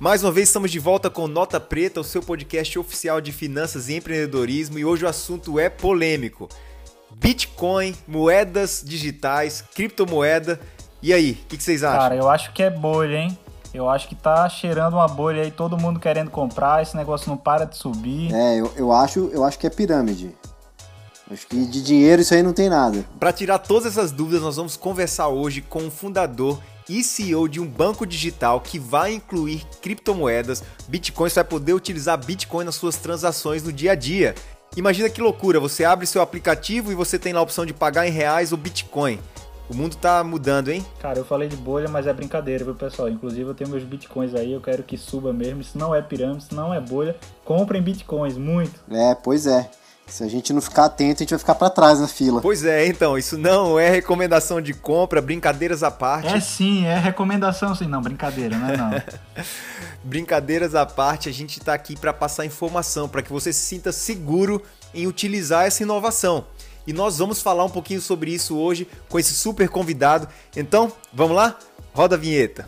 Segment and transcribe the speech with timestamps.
[0.00, 3.88] Mais uma vez estamos de volta com Nota Preta, o seu podcast oficial de finanças
[3.88, 6.48] e empreendedorismo, e hoje o assunto é polêmico.
[7.16, 10.60] Bitcoin, moedas digitais, criptomoeda.
[11.02, 11.98] E aí, o que, que, vocês acham?
[11.98, 13.36] Cara, eu acho que é bolha, hein?
[13.74, 17.36] Eu acho que tá cheirando uma bolha aí, todo mundo querendo comprar, esse negócio não
[17.36, 18.32] para de subir.
[18.32, 20.32] É, eu, eu acho, eu acho que é pirâmide.
[21.30, 23.04] Acho que de dinheiro isso aí não tem nada.
[23.20, 26.58] Para tirar todas essas dúvidas, nós vamos conversar hoje com o fundador
[26.88, 32.16] e CEO de um banco digital que vai incluir criptomoedas, Bitcoin, você vai poder utilizar
[32.24, 34.34] Bitcoin nas suas transações no dia a dia.
[34.74, 38.06] Imagina que loucura, você abre seu aplicativo e você tem lá a opção de pagar
[38.06, 39.18] em reais ou Bitcoin.
[39.68, 40.82] O mundo tá mudando, hein?
[40.98, 43.06] Cara, eu falei de bolha, mas é brincadeira, viu, pessoal?
[43.06, 45.60] Inclusive, eu tenho meus bitcoins aí, eu quero que suba mesmo.
[45.60, 47.14] Isso não é pirâmide, isso não é bolha.
[47.44, 48.80] Comprem bitcoins, muito.
[48.90, 49.70] É, pois é.
[50.08, 52.40] Se a gente não ficar atento, a gente vai ficar para trás na fila.
[52.40, 56.34] Pois é, então, isso não é recomendação de compra, brincadeiras à parte.
[56.34, 57.86] É sim, é recomendação sim.
[57.86, 58.90] Não, brincadeira, não é não.
[60.02, 63.92] brincadeiras à parte, a gente está aqui para passar informação, para que você se sinta
[63.92, 64.62] seguro
[64.94, 66.46] em utilizar essa inovação.
[66.86, 70.26] E nós vamos falar um pouquinho sobre isso hoje com esse super convidado.
[70.56, 71.54] Então, vamos lá?
[71.92, 72.66] Roda a vinheta.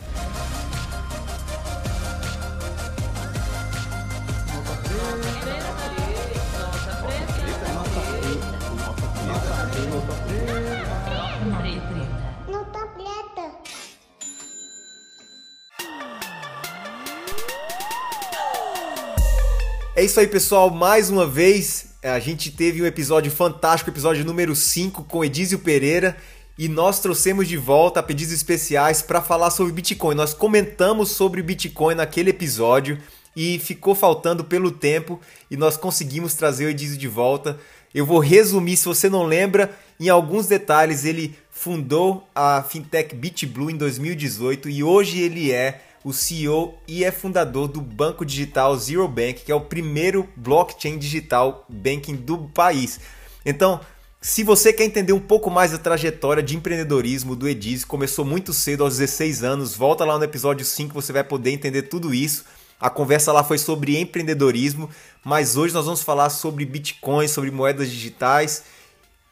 [20.00, 20.70] É isso aí, pessoal.
[20.70, 26.16] Mais uma vez, a gente teve um episódio fantástico, episódio número 5 com Edísio Pereira.
[26.56, 30.14] E nós trouxemos de volta pedidos especiais para falar sobre Bitcoin.
[30.14, 32.96] Nós comentamos sobre Bitcoin naquele episódio
[33.36, 35.20] e ficou faltando pelo tempo
[35.50, 37.60] e nós conseguimos trazer o Edísio de volta.
[37.94, 41.04] Eu vou resumir, se você não lembra, em alguns detalhes.
[41.04, 47.10] Ele fundou a fintech BitBlue em 2018 e hoje ele é o CEO e é
[47.10, 53.00] fundador do banco digital Zero Bank, que é o primeiro blockchain digital banking do país.
[53.44, 53.80] Então,
[54.20, 58.52] se você quer entender um pouco mais da trajetória de empreendedorismo do Edis, começou muito
[58.52, 62.44] cedo, aos 16 anos, volta lá no episódio 5, você vai poder entender tudo isso.
[62.78, 64.88] A conversa lá foi sobre empreendedorismo,
[65.24, 68.64] mas hoje nós vamos falar sobre Bitcoin, sobre moedas digitais.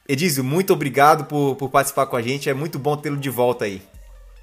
[0.07, 3.67] Edísio, muito obrigado por, por participar com a gente, é muito bom tê-lo de volta
[3.67, 3.83] aí.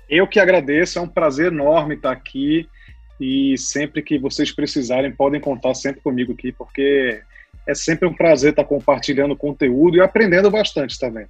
[0.10, 2.68] Eu que agradeço, é um prazer enorme estar aqui
[3.20, 7.22] e sempre que vocês precisarem podem contar sempre comigo aqui, porque
[7.68, 11.26] é sempre um prazer estar compartilhando conteúdo e aprendendo bastante também.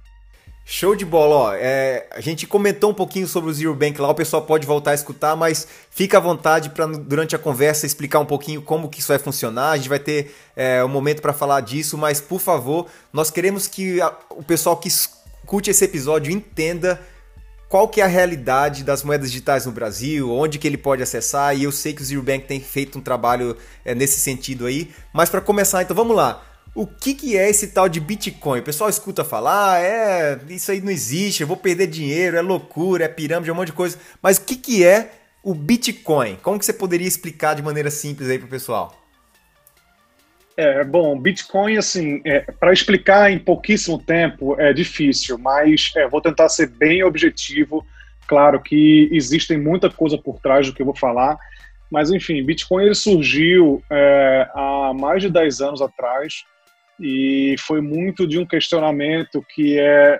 [0.68, 1.54] Show de bola, ó.
[1.54, 4.90] É, a gente comentou um pouquinho sobre o Zero Bank lá, o pessoal pode voltar
[4.90, 8.98] a escutar, mas fica à vontade para durante a conversa explicar um pouquinho como que
[8.98, 9.70] isso vai funcionar.
[9.70, 13.68] A gente vai ter é, um momento para falar disso, mas por favor, nós queremos
[13.68, 17.00] que a, o pessoal que escute esse episódio entenda
[17.68, 21.56] qual que é a realidade das moedas digitais no Brasil, onde que ele pode acessar,
[21.56, 24.90] e eu sei que o Zero Bank tem feito um trabalho é, nesse sentido aí.
[25.12, 26.42] Mas para começar, então vamos lá.
[26.74, 28.60] O que, que é esse tal de Bitcoin?
[28.60, 32.42] O pessoal escuta falar, ah, é, isso aí não existe, eu vou perder dinheiro, é
[32.42, 33.98] loucura, é pirâmide, é um monte de coisa.
[34.22, 35.10] Mas o que, que é
[35.42, 36.36] o Bitcoin?
[36.42, 39.05] Como que você poderia explicar de maneira simples aí para o pessoal?
[40.56, 46.20] É, bom, Bitcoin, assim, é, para explicar em pouquíssimo tempo é difícil, mas é, vou
[46.20, 47.86] tentar ser bem objetivo.
[48.26, 51.36] Claro que existem muita coisa por trás do que eu vou falar,
[51.90, 56.42] mas enfim, Bitcoin ele surgiu é, há mais de 10 anos atrás
[56.98, 60.18] e foi muito de um questionamento que é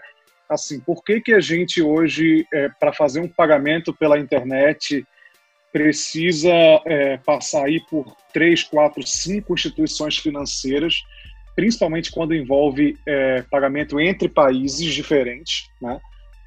[0.48, 5.04] assim, por que que a gente hoje, é, para fazer um pagamento pela internet,
[5.76, 6.50] precisa
[6.86, 11.02] é, passar aí por três, quatro, cinco instituições financeiras,
[11.54, 16.00] principalmente quando envolve é, pagamento entre países diferentes, né?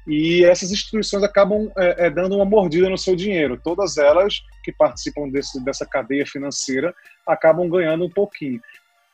[0.04, 3.60] E essas instituições acabam é, é, dando uma mordida no seu dinheiro.
[3.62, 6.92] Todas elas que participam desse, dessa cadeia financeira
[7.24, 8.60] acabam ganhando um pouquinho.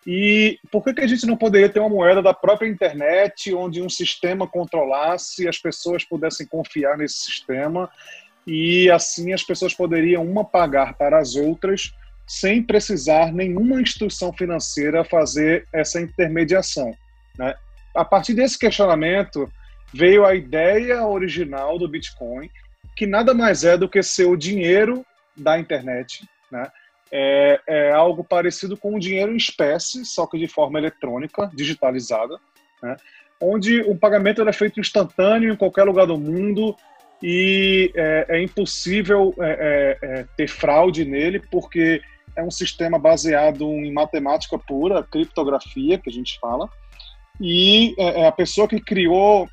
[0.07, 3.83] E por que, que a gente não poderia ter uma moeda da própria internet, onde
[3.83, 7.91] um sistema controlasse, as pessoas pudessem confiar nesse sistema
[8.47, 11.93] e assim as pessoas poderiam uma pagar para as outras
[12.27, 16.95] sem precisar nenhuma instituição financeira fazer essa intermediação.
[17.39, 17.55] Né?
[17.95, 19.51] A partir desse questionamento
[19.93, 22.51] veio a ideia original do Bitcoin,
[22.97, 25.05] que nada mais é do que ser o dinheiro
[25.37, 26.29] da internet.
[26.51, 26.69] Né?
[27.13, 32.39] É, é algo parecido com o dinheiro em espécie, só que de forma eletrônica, digitalizada,
[32.83, 32.97] né?
[33.41, 36.75] onde o pagamento é feito instantâneo em qualquer lugar do mundo,
[37.23, 42.01] e é, é impossível é, é, é, ter fraude nele, porque
[42.37, 46.69] é um sistema baseado em matemática pura, criptografia, que a gente fala,
[47.41, 49.49] e é, a pessoa que criou,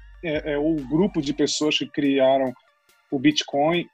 [0.62, 2.54] o grupo de pessoas que criaram
[3.12, 3.86] o Bitcoin,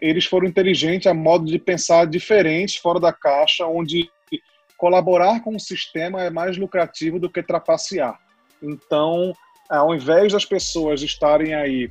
[0.00, 4.10] eles foram inteligentes a modo de pensar diferente, fora da caixa, onde
[4.76, 8.18] colaborar com o sistema é mais lucrativo do que trapacear.
[8.60, 9.32] Então,
[9.68, 11.88] ao invés das pessoas estarem aí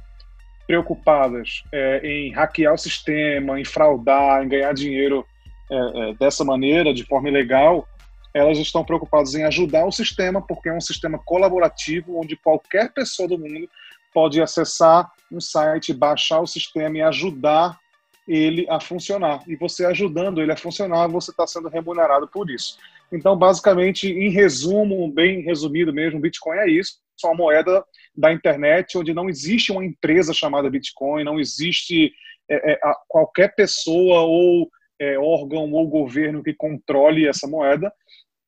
[0.70, 5.26] preocupadas é, em hackear o sistema, em fraudar, em ganhar dinheiro
[5.68, 7.88] é, é, dessa maneira, de forma ilegal,
[8.36, 13.28] elas estão preocupadas em ajudar o sistema, porque é um sistema colaborativo onde qualquer pessoa
[13.28, 13.68] do mundo
[14.14, 17.80] pode acessar um site, baixar o sistema e ajudar
[18.28, 19.42] ele a funcionar.
[19.48, 22.78] E você ajudando ele a funcionar, você está sendo remunerado por isso.
[23.12, 27.00] Então, basicamente, em resumo, bem resumido mesmo, Bitcoin é isso.
[27.28, 27.84] Uma moeda
[28.16, 32.14] da internet onde não existe uma empresa chamada Bitcoin, não existe
[32.50, 34.70] é, é, qualquer pessoa ou
[35.00, 37.92] é, órgão ou governo que controle essa moeda.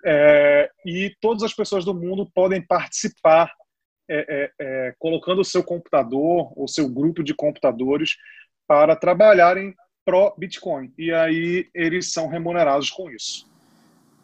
[0.03, 3.51] É, e todas as pessoas do mundo podem participar
[4.09, 8.17] é, é, colocando o seu computador, o seu grupo de computadores,
[8.67, 10.91] para trabalharem pro Bitcoin.
[10.97, 13.47] E aí eles são remunerados com isso.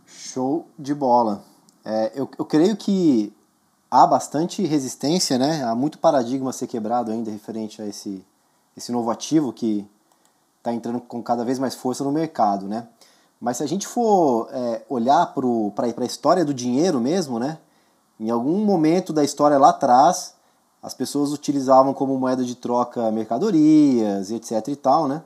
[0.05, 1.43] Show de bola.
[1.85, 3.33] É, eu, eu creio que
[3.89, 5.63] há bastante resistência, né?
[5.63, 8.25] Há muito paradigma a ser quebrado ainda referente a esse,
[8.75, 9.87] esse novo ativo que
[10.57, 12.87] está entrando com cada vez mais força no mercado, né?
[13.39, 15.33] Mas se a gente for é, olhar
[15.75, 17.57] para a história do dinheiro mesmo, né?
[18.19, 20.33] Em algum momento da história lá atrás,
[20.81, 25.21] as pessoas utilizavam como moeda de troca mercadorias, etc e tal, né?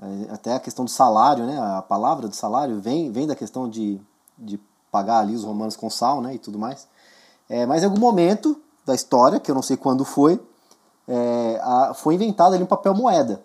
[0.00, 1.58] É, até a questão do salário, né?
[1.60, 4.00] A palavra do salário vem, vem da questão de,
[4.36, 4.60] de
[4.90, 6.34] pagar ali os romanos com sal, né?
[6.34, 6.88] E tudo mais.
[7.48, 10.40] É, mas em algum momento da história, que eu não sei quando foi,
[11.06, 13.42] é, a, foi inventado ali um papel moeda,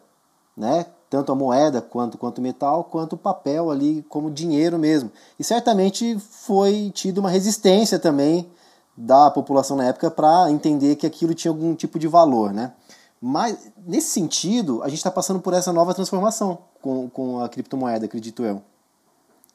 [0.55, 0.85] né?
[1.09, 5.11] Tanto a moeda quanto, quanto o metal, quanto o papel ali como dinheiro mesmo.
[5.39, 8.49] E certamente foi tido uma resistência também
[8.97, 12.73] da população na época para entender que aquilo tinha algum tipo de valor, né?
[13.21, 18.05] Mas, nesse sentido, a gente está passando por essa nova transformação com, com a criptomoeda,
[18.05, 18.61] acredito eu.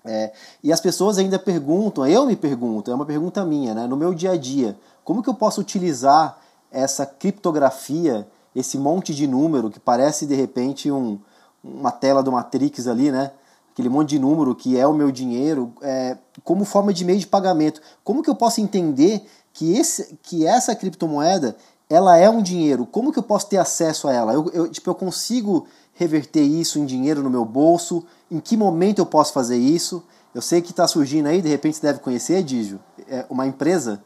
[0.04, 3.86] É, e as pessoas ainda perguntam, eu me pergunto, é uma pergunta minha, né?
[3.86, 6.38] no meu dia a dia, como que eu posso utilizar
[6.70, 11.18] essa criptografia, esse monte de número que parece de repente um,
[11.62, 13.32] uma tela do Matrix ali, né?
[13.78, 17.26] aquele monte de número que é o meu dinheiro, é, como forma de meio de
[17.26, 17.80] pagamento.
[18.02, 21.56] Como que eu posso entender que, esse, que essa criptomoeda
[21.88, 22.86] ela é um dinheiro?
[22.86, 24.32] Como que eu posso ter acesso a ela?
[24.32, 28.06] Eu, eu, tipo, eu consigo reverter isso em dinheiro no meu bolso?
[28.30, 30.06] Em que momento eu posso fazer isso?
[30.34, 34.04] Eu sei que está surgindo aí, de repente você deve conhecer, Dígio, é uma empresa,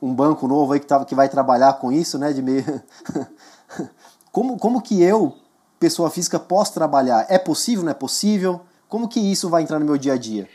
[0.00, 2.32] um banco novo aí que, tá, que vai trabalhar com isso, né?
[2.32, 2.64] De meio...
[4.32, 5.34] como, como que eu,
[5.78, 7.26] pessoa física, posso trabalhar?
[7.28, 8.60] É possível, não é possível?
[8.88, 10.48] Como que isso vai entrar no meu dia a dia?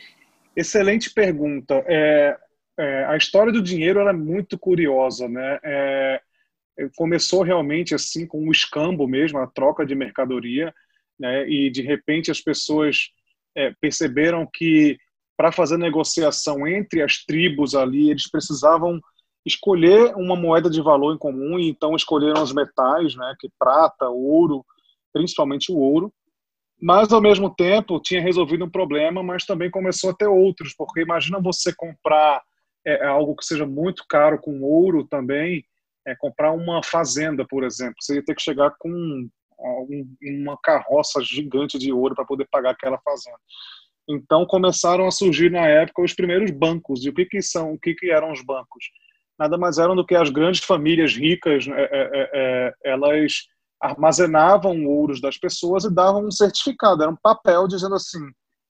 [0.54, 1.82] Excelente pergunta.
[1.86, 2.36] É,
[2.78, 5.58] é, a história do dinheiro é muito curiosa, né?
[5.64, 6.20] É,
[6.96, 10.72] começou realmente assim com o escambo mesmo, a troca de mercadoria,
[11.18, 11.48] né?
[11.48, 13.10] E de repente as pessoas
[13.56, 14.96] é, perceberam que
[15.36, 19.00] para fazer negociação entre as tribos ali, eles precisavam
[19.46, 23.34] escolher uma moeda de valor em comum, e então escolheram os metais, né?
[23.38, 24.64] Que prata, ouro,
[25.12, 26.12] principalmente o ouro
[26.80, 31.00] mas ao mesmo tempo tinha resolvido um problema, mas também começou a ter outros, porque
[31.00, 32.40] imagina você comprar
[32.86, 35.64] é, algo que seja muito caro com ouro também,
[36.08, 41.20] é, comprar uma fazenda, por exemplo, você ia ter que chegar com um, uma carroça
[41.22, 43.38] gigante de ouro para poder pagar aquela fazenda.
[44.08, 47.04] Então começaram a surgir na época os primeiros bancos.
[47.04, 47.74] E o que que são?
[47.74, 48.84] O que que eram os bancos?
[49.38, 53.32] Nada mais eram do que as grandes famílias ricas, é, é, é elas
[53.80, 58.18] armazenavam ouros das pessoas e davam um certificado, era um papel dizendo assim: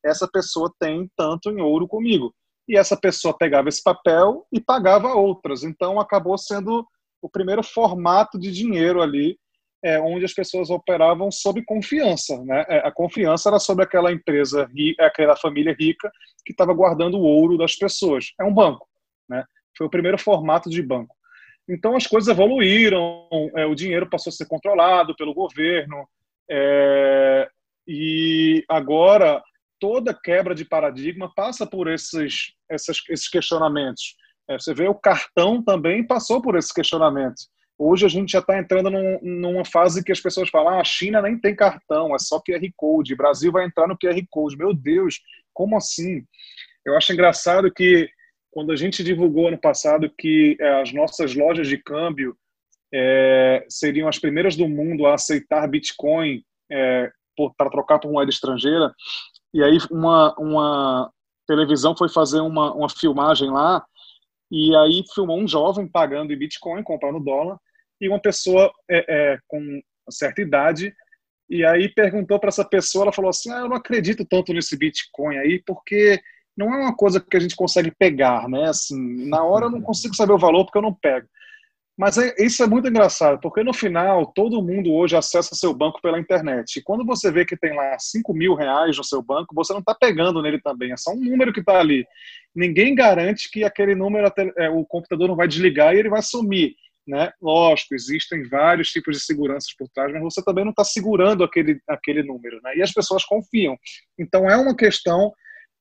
[0.04, 2.34] essa pessoa tem tanto em ouro comigo.
[2.68, 5.62] E essa pessoa pegava esse papel e pagava outras.
[5.64, 6.86] Então acabou sendo
[7.20, 9.38] o primeiro formato de dinheiro ali,
[9.82, 12.42] é, onde as pessoas operavam sob confiança.
[12.44, 12.64] Né?
[12.68, 14.68] É, a confiança era sobre aquela empresa,
[15.00, 16.10] aquela família rica
[16.44, 18.32] que estava guardando o ouro das pessoas.
[18.40, 18.88] É um banco.
[19.28, 19.44] Né?
[19.76, 21.14] Foi o primeiro formato de banco.
[21.68, 26.08] Então as coisas evoluíram, é, o dinheiro passou a ser controlado pelo governo,
[26.50, 27.48] é,
[27.86, 29.42] e agora
[29.78, 34.16] toda quebra de paradigma passa por esses, esses, esses questionamentos.
[34.48, 37.48] É, você vê o cartão também passou por esses questionamentos.
[37.78, 40.84] Hoje a gente já está entrando num, numa fase que as pessoas falam: ah, a
[40.84, 43.14] China nem tem cartão, é só QR Code.
[43.14, 44.56] O Brasil vai entrar no QR Code.
[44.56, 45.20] Meu Deus,
[45.52, 46.24] como assim?
[46.84, 48.08] Eu acho engraçado que
[48.50, 52.36] quando a gente divulgou ano passado que é, as nossas lojas de câmbio
[52.92, 57.10] é, seriam as primeiras do mundo a aceitar Bitcoin é,
[57.56, 58.92] para trocar por moeda estrangeira,
[59.54, 61.12] e aí uma, uma
[61.46, 63.84] televisão foi fazer uma, uma filmagem lá,
[64.50, 67.58] e aí filmou um jovem pagando em Bitcoin, comprando dólar,
[68.00, 70.94] e uma pessoa é, é, com certa idade
[71.50, 74.76] E aí perguntou para essa pessoa, ela falou assim: ah, eu não acredito tanto nesse
[74.76, 76.20] Bitcoin aí, porque
[76.56, 78.68] não é uma coisa que a gente consegue pegar, né?
[78.68, 81.28] Assim, na hora eu não consigo saber o valor porque eu não pego.
[81.98, 86.00] Mas é, isso é muito engraçado, porque no final todo mundo hoje acessa seu banco
[86.00, 86.76] pela internet.
[86.76, 89.80] E quando você vê que tem lá 5 mil reais no seu banco, você não
[89.80, 92.06] está pegando nele também, é só um número que está ali.
[92.54, 96.76] Ninguém garante que aquele número é, o computador não vai desligar e ele vai sumir.
[97.04, 97.32] Né?
[97.42, 101.80] Lógico, existem vários tipos de seguranças por trás, mas você também não está segurando aquele,
[101.88, 102.60] aquele número.
[102.62, 102.76] Né?
[102.76, 103.76] E as pessoas confiam.
[104.16, 105.32] Então é uma questão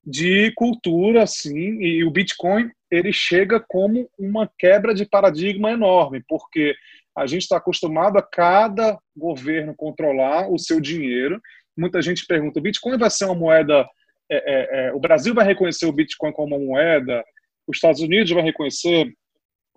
[0.09, 6.73] de cultura, sim, e o Bitcoin ele chega como uma quebra de paradigma enorme, porque
[7.13, 11.41] a gente está acostumado a cada governo controlar o seu dinheiro.
[11.77, 13.85] Muita gente pergunta: o Bitcoin vai ser uma moeda?
[14.31, 17.21] É, é, é, o Brasil vai reconhecer o Bitcoin como uma moeda?
[17.67, 19.13] Os Estados Unidos vai reconhecer?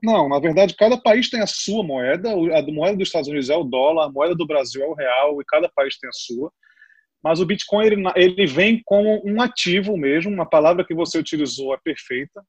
[0.01, 2.31] Não, na verdade, cada país tem a sua moeda.
[2.31, 5.43] A moeda dos Estados Unidos é o dólar, a moeda do Brasil é o real,
[5.43, 6.53] e cada país tem a sua.
[7.23, 10.33] Mas o Bitcoin ele, ele vem como um ativo mesmo.
[10.33, 12.43] Uma palavra que você utilizou é perfeita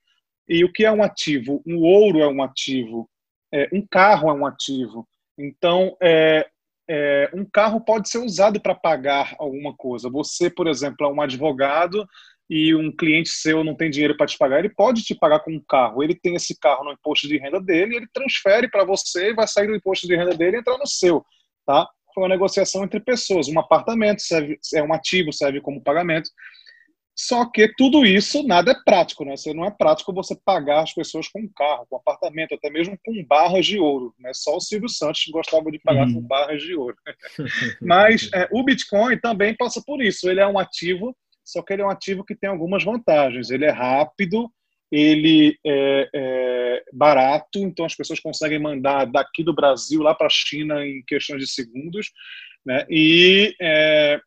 [0.48, 1.62] e o que é um ativo?
[1.66, 3.10] Um ouro é um ativo,
[3.54, 5.08] é, um carro é um ativo.
[5.38, 6.48] Então, é,
[6.90, 10.10] é, um carro pode ser usado para pagar alguma coisa.
[10.10, 12.06] Você, por exemplo, é um advogado
[12.50, 15.54] e um cliente seu não tem dinheiro para te pagar, ele pode te pagar com
[15.54, 16.04] um carro.
[16.04, 19.68] Ele tem esse carro no imposto de renda dele, ele transfere para você, vai sair
[19.68, 21.24] do imposto de renda dele e entrar no seu,
[21.66, 21.88] tá?
[22.14, 23.48] Foi uma negociação entre pessoas.
[23.48, 26.30] Um apartamento serve, é um ativo, serve como pagamento.
[27.16, 29.36] Só que tudo isso nada é prático, né?
[29.36, 33.24] Você não é prático você pagar as pessoas com carro, com apartamento, até mesmo com
[33.26, 34.32] barras de ouro, né?
[34.34, 36.96] Só o Silvio Santos gostava de pagar com barras de ouro.
[37.82, 40.30] Mas é, o Bitcoin também passa por isso.
[40.30, 43.52] Ele é um ativo, só que ele é um ativo que tem algumas vantagens.
[43.52, 44.50] Ele é rápido,
[44.92, 50.32] ele é, é barato, então as pessoas conseguem mandar daqui do Brasil lá para a
[50.32, 52.12] China em questões de segundos,
[52.66, 52.86] né?
[52.90, 54.20] E é,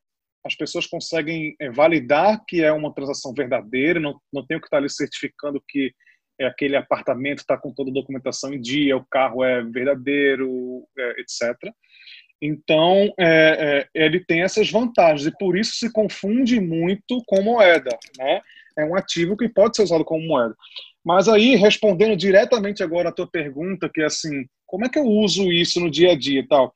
[0.44, 4.78] as pessoas conseguem é, validar que é uma transação verdadeira, não, não tem que estar
[4.78, 5.92] ali certificando que
[6.40, 11.21] é, aquele apartamento está com toda a documentação em dia, o carro é verdadeiro, é,
[11.21, 11.73] etc.
[12.42, 17.97] Então, é, é, ele tem essas vantagens e por isso se confunde muito com moeda.
[18.18, 18.42] Né?
[18.76, 20.54] É um ativo que pode ser usado como moeda.
[21.04, 25.04] Mas aí, respondendo diretamente agora a tua pergunta, que é assim, como é que eu
[25.04, 26.74] uso isso no dia a dia e tal?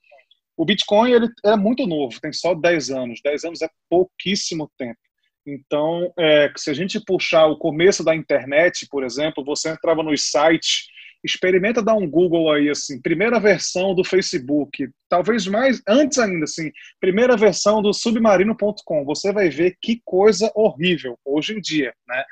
[0.57, 3.21] O Bitcoin ele é muito novo, tem só 10 anos.
[3.23, 4.99] 10 anos é pouquíssimo tempo.
[5.47, 10.31] Então, é, se a gente puxar o começo da internet, por exemplo, você entrava nos
[10.31, 10.89] sites,
[11.23, 16.71] experimenta dar um Google aí, assim, primeira versão do Facebook, talvez mais, antes ainda, assim,
[17.01, 22.25] primeira versão do submarino.com, você vai ver que coisa horrível hoje em dia, né?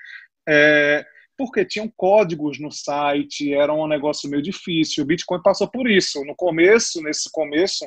[0.48, 1.04] É,
[1.36, 5.04] porque tinham códigos no site, era um negócio meio difícil.
[5.04, 6.24] O Bitcoin passou por isso.
[6.24, 7.84] No começo, nesse começo,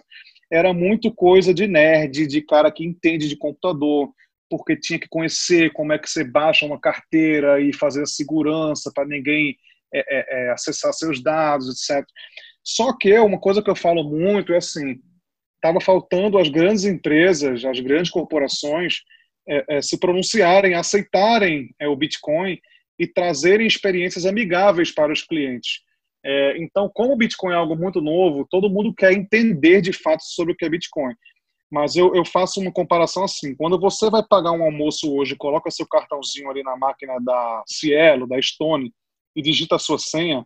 [0.52, 4.12] era muito coisa de nerd, de cara que entende de computador,
[4.50, 8.92] porque tinha que conhecer como é que você baixa uma carteira e fazer a segurança
[8.94, 9.58] para ninguém
[9.94, 12.06] é, é, é, acessar seus dados, etc.
[12.64, 15.00] Só que uma coisa que eu falo muito é assim,
[15.56, 18.98] estava faltando as grandes empresas, as grandes corporações
[19.48, 22.60] é, é, se pronunciarem, aceitarem o Bitcoin
[23.00, 25.82] e trazerem experiências amigáveis para os clientes.
[26.58, 30.52] Então, como o Bitcoin é algo muito novo, todo mundo quer entender de fato sobre
[30.54, 31.16] o que é Bitcoin.
[31.72, 35.72] Mas eu, eu faço uma comparação assim: quando você vai pagar um almoço hoje, coloca
[35.72, 38.92] seu cartãozinho ali na máquina da Cielo, da Stone,
[39.36, 40.46] e digita a sua senha,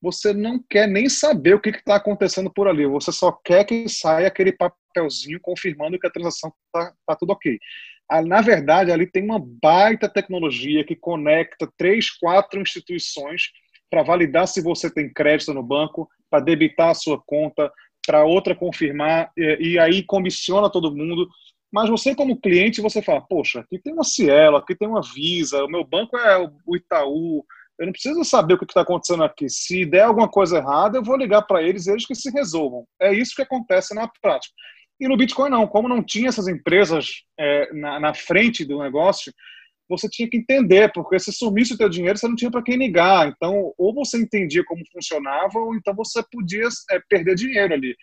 [0.00, 2.86] você não quer nem saber o que está acontecendo por ali.
[2.86, 7.58] Você só quer que saia aquele papelzinho confirmando que a transação está tá tudo ok.
[8.08, 13.50] Ah, na verdade, ali tem uma baita tecnologia que conecta três, quatro instituições
[13.90, 17.70] para validar se você tem crédito no banco, para debitar a sua conta,
[18.06, 21.28] para outra confirmar, e, e, aí comissiona todo mundo.
[21.72, 25.64] Mas você, como cliente, você fala: Poxa, aqui tem uma Cielo, aqui tem uma Visa,
[25.64, 27.44] o meu banco é o Itaú,
[27.78, 29.48] eu não preciso saber o que está acontecendo aqui.
[29.48, 32.86] Se der alguma coisa errada, eu vou ligar para eles e eles que se resolvam.
[33.00, 34.54] É isso que acontece na prática.
[34.98, 39.30] E no Bitcoin não, como não tinha essas empresas é, na, na, frente do negócio,
[39.88, 42.76] você tinha que entender, porque se sumisse o teu dinheiro, você não tinha para quem
[42.76, 43.28] ligar.
[43.28, 47.94] Então, ou você entendia como funcionava, ou então você podia é, perder dinheiro ali.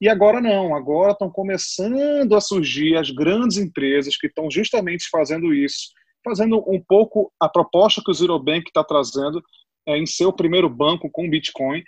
[0.00, 5.54] E agora não, agora estão começando a surgir as grandes empresas que estão justamente fazendo
[5.54, 5.88] isso,
[6.24, 9.42] fazendo um pouco a proposta que o Zero Bank está trazendo
[9.86, 11.82] é, em seu primeiro banco com Bitcoin,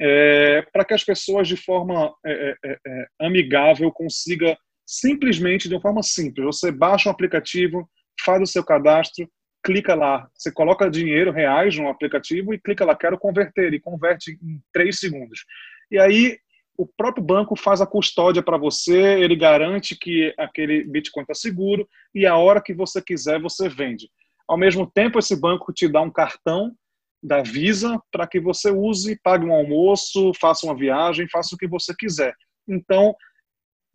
[0.00, 5.80] é, para que as pessoas, de forma é, é, é, amigável, consiga simplesmente, de uma
[5.80, 7.88] forma simples, você baixa um aplicativo,
[8.24, 9.28] faz o seu cadastro,
[9.64, 14.38] clica lá, você coloca dinheiro, reais no aplicativo e clica lá, quero converter, e converte
[14.42, 15.44] em três segundos.
[15.90, 16.38] E aí
[16.76, 21.88] o próprio banco faz a custódia para você, ele garante que aquele Bitcoin está seguro
[22.14, 24.10] e a hora que você quiser você vende.
[24.46, 26.74] Ao mesmo tempo, esse banco te dá um cartão
[27.22, 31.66] da Visa para que você use, pague um almoço, faça uma viagem, faça o que
[31.66, 32.34] você quiser.
[32.68, 33.14] Então,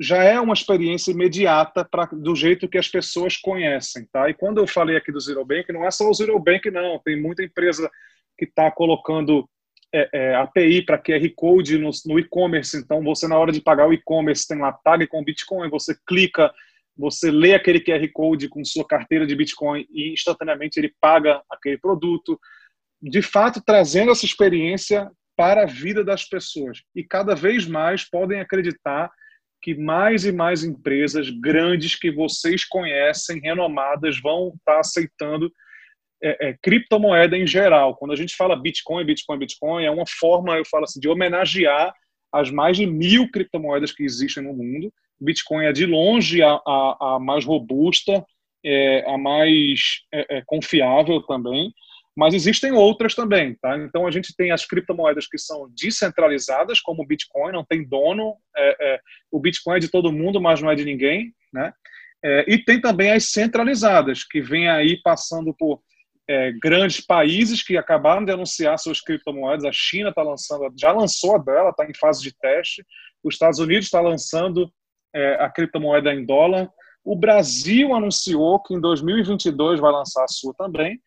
[0.01, 4.29] já é uma experiência imediata pra, do jeito que as pessoas conhecem, tá?
[4.29, 6.97] E quando eu falei aqui do Zero Bank, não é só o Zero Bank, não.
[6.99, 7.91] Tem muita empresa
[8.37, 9.47] que está colocando
[9.93, 12.77] é, é, API para QR Code no, no e-commerce.
[12.77, 16.53] Então, você, na hora de pagar o e-commerce, tem lá, pague com Bitcoin, você clica,
[16.97, 21.77] você lê aquele QR Code com sua carteira de Bitcoin e instantaneamente ele paga aquele
[21.77, 22.39] produto.
[23.01, 26.81] De fato, trazendo essa experiência para a vida das pessoas.
[26.93, 29.09] E cada vez mais podem acreditar
[29.61, 35.51] que mais e mais empresas grandes que vocês conhecem, renomadas, vão estar aceitando
[36.21, 37.95] é, é, criptomoeda em geral.
[37.95, 41.93] Quando a gente fala Bitcoin, Bitcoin, Bitcoin, é uma forma, eu falo assim, de homenagear
[42.31, 44.91] as mais de mil criptomoedas que existem no mundo.
[45.19, 48.23] Bitcoin é de longe a, a, a mais robusta,
[48.63, 51.73] é, a mais é, é, confiável também,
[52.15, 53.77] mas existem outras também, tá?
[53.77, 58.35] Então a gente tem as criptomoedas que são descentralizadas, como o Bitcoin, não tem dono,
[58.57, 58.99] é,
[59.31, 61.71] o Bitcoin é de todo mundo, mas não é de ninguém, né?
[62.47, 65.81] E tem também as centralizadas, que vêm aí passando por
[66.29, 69.65] é, grandes países que acabaram de anunciar suas criptomoedas.
[69.65, 72.85] A China está lançando, já lançou a dela, está em fase de teste.
[73.23, 74.71] Os Estados Unidos está lançando
[75.11, 76.69] é, a criptomoeda em dólar.
[77.03, 81.01] O Brasil anunciou que em 2022 vai lançar a sua também.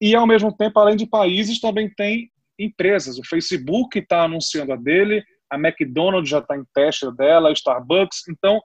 [0.00, 3.16] E, ao mesmo tempo, além de países, também tem empresas.
[3.16, 8.26] O Facebook está anunciando a dele, a McDonald's já está em teste dela, a Starbucks.
[8.28, 8.60] Então,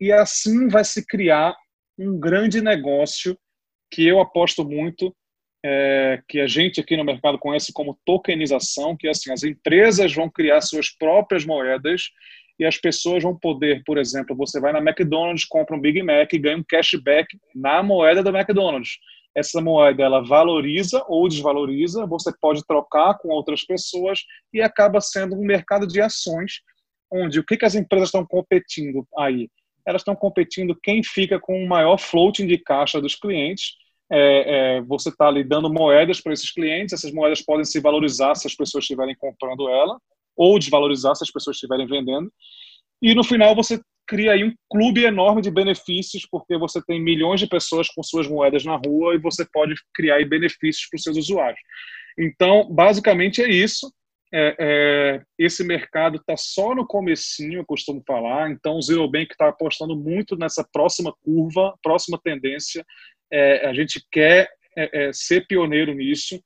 [0.00, 1.54] e assim vai se criar
[1.96, 3.38] um grande negócio
[3.92, 5.14] que eu aposto muito,
[5.64, 10.12] é, que a gente aqui no mercado conhece como tokenização, que é assim, as empresas
[10.12, 12.10] vão criar suas próprias moedas
[12.58, 16.32] e as pessoas vão poder, por exemplo, você vai na McDonald's, compra um Big Mac
[16.32, 18.98] e ganha um cashback na moeda da McDonald's
[19.34, 24.20] essa moeda ela valoriza ou desvaloriza, você pode trocar com outras pessoas
[24.52, 26.60] e acaba sendo um mercado de ações,
[27.10, 29.48] onde o que, que as empresas estão competindo aí?
[29.86, 33.74] Elas estão competindo quem fica com o maior floating de caixa dos clientes.
[34.12, 38.34] É, é, você está ali dando moedas para esses clientes, essas moedas podem se valorizar
[38.34, 39.98] se as pessoas estiverem comprando ela,
[40.36, 42.30] ou desvalorizar se as pessoas estiverem vendendo.
[43.00, 47.40] E no final você cria aí um clube enorme de benefícios, porque você tem milhões
[47.40, 51.02] de pessoas com suas moedas na rua e você pode criar aí benefícios para os
[51.02, 51.60] seus usuários.
[52.18, 53.90] Então, basicamente é isso.
[54.34, 58.50] É, é, esse mercado está só no comecinho, eu costumo falar.
[58.50, 62.84] Então, o Zero Bank está apostando muito nessa próxima curva, próxima tendência.
[63.32, 66.42] É, a gente quer é, é, ser pioneiro nisso.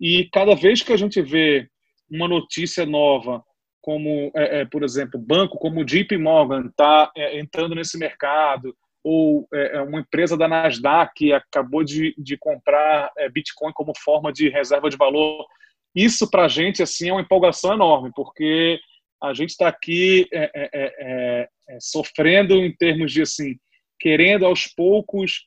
[0.00, 1.68] E cada vez que a gente vê
[2.10, 3.42] uma notícia nova
[3.80, 8.76] como, é, é, por exemplo, banco como o JP Morgan está é, entrando nesse mercado,
[9.02, 9.48] ou
[9.86, 14.98] uma empresa da Nasdaq que acabou de, de comprar Bitcoin como forma de reserva de
[14.98, 15.46] valor.
[15.94, 18.78] Isso para a gente assim, é uma empolgação enorme, porque
[19.22, 20.28] a gente está aqui
[21.80, 23.56] sofrendo em termos de assim,
[23.98, 25.44] querendo aos poucos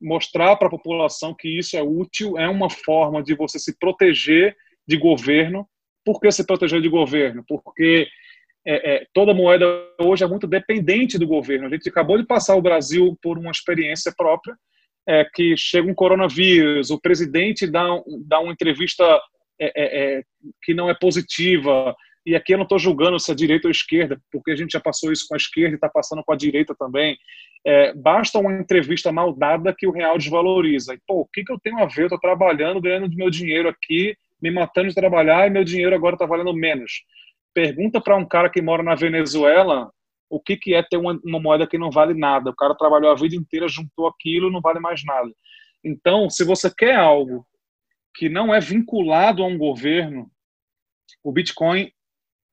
[0.00, 4.56] mostrar para a população que isso é útil, é uma forma de você se proteger
[4.86, 5.68] de governo
[6.04, 7.42] por que se proteger de governo?
[7.48, 8.06] Porque
[8.66, 9.66] é, é, toda moeda
[9.98, 11.66] hoje é muito dependente do governo.
[11.66, 14.54] A gente acabou de passar o Brasil por uma experiência própria,
[15.08, 17.86] é, que chega um coronavírus, o presidente dá,
[18.26, 19.04] dá uma entrevista
[19.60, 20.22] é, é, é,
[20.62, 21.94] que não é positiva,
[22.26, 24.80] e aqui eu não estou julgando se é direita ou esquerda, porque a gente já
[24.80, 27.18] passou isso com a esquerda e está passando com a direita também.
[27.96, 30.94] basta uma entrevista mal dada que o real desvaloriza.
[30.94, 32.02] E, pô, o que, que eu tenho a ver?
[32.02, 36.14] Eu estou trabalhando, ganhando meu dinheiro aqui, me matando de trabalhar e meu dinheiro agora
[36.14, 37.04] está valendo menos.
[37.52, 39.90] Pergunta para um cara que mora na Venezuela
[40.28, 42.50] o que, que é ter uma, uma, moeda que não vale nada.
[42.50, 45.30] O cara trabalhou a vida inteira, juntou aquilo, não vale mais nada.
[45.84, 47.46] Então, se você quer algo
[48.14, 50.28] que não é vinculado a um governo,
[51.22, 51.90] o Bitcoin,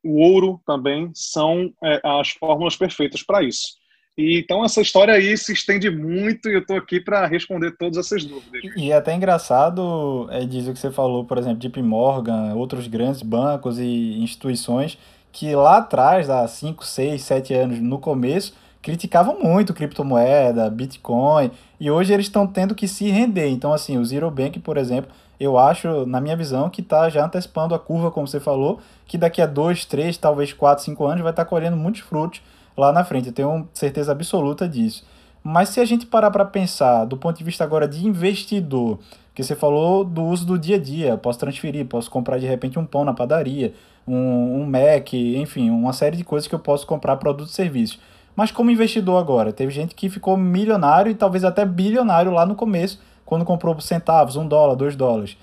[0.03, 3.79] o ouro também são é, as fórmulas perfeitas para isso.
[4.17, 7.97] E, então essa história aí se estende muito e eu estou aqui para responder todas
[7.97, 8.61] essas dúvidas.
[8.75, 12.87] E é até engraçado, é, diz o que você falou, por exemplo, JP Morgan, outros
[12.87, 14.97] grandes bancos e instituições
[15.31, 21.89] que lá atrás, há 5, 6, 7 anos, no começo, criticavam muito criptomoeda, Bitcoin, e
[21.89, 23.47] hoje eles estão tendo que se render.
[23.47, 27.25] Então, assim, o Zero Bank, por exemplo, eu acho, na minha visão, que está já
[27.25, 28.79] antecipando a curva, como você falou,
[29.11, 32.41] que daqui a 2, 3, talvez 4, 5 anos vai estar tá colhendo muitos frutos
[32.77, 35.05] lá na frente, eu tenho certeza absoluta disso.
[35.43, 38.99] Mas se a gente parar para pensar do ponto de vista agora de investidor,
[39.35, 42.79] que você falou do uso do dia a dia, posso transferir, posso comprar de repente
[42.79, 43.73] um pão na padaria,
[44.07, 47.99] um, um Mac, enfim, uma série de coisas que eu posso comprar produtos e serviços.
[48.33, 52.55] Mas como investidor agora, teve gente que ficou milionário e talvez até bilionário lá no
[52.55, 55.35] começo, quando comprou por centavos, um dólar, dois dólares.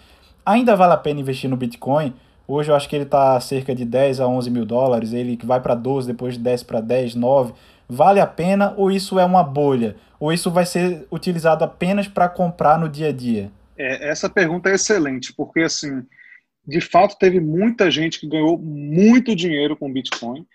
[0.47, 2.15] Ainda vale a pena investir no Bitcoin?
[2.51, 5.61] Hoje eu acho que ele está cerca de 10 a 11 mil dólares, ele vai
[5.61, 7.53] para 12, depois desce para 10, 9.
[7.87, 9.97] Vale a pena ou isso é uma bolha?
[10.19, 13.53] Ou isso vai ser utilizado apenas para comprar no dia a dia?
[13.77, 16.03] É, essa pergunta é excelente, porque assim,
[16.67, 20.47] de fato teve muita gente que ganhou muito dinheiro com Bitcoin,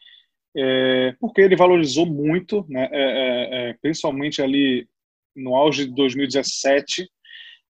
[0.58, 4.88] é, porque ele valorizou muito, né, é, é, é principalmente ali
[5.36, 7.08] no auge de 2017.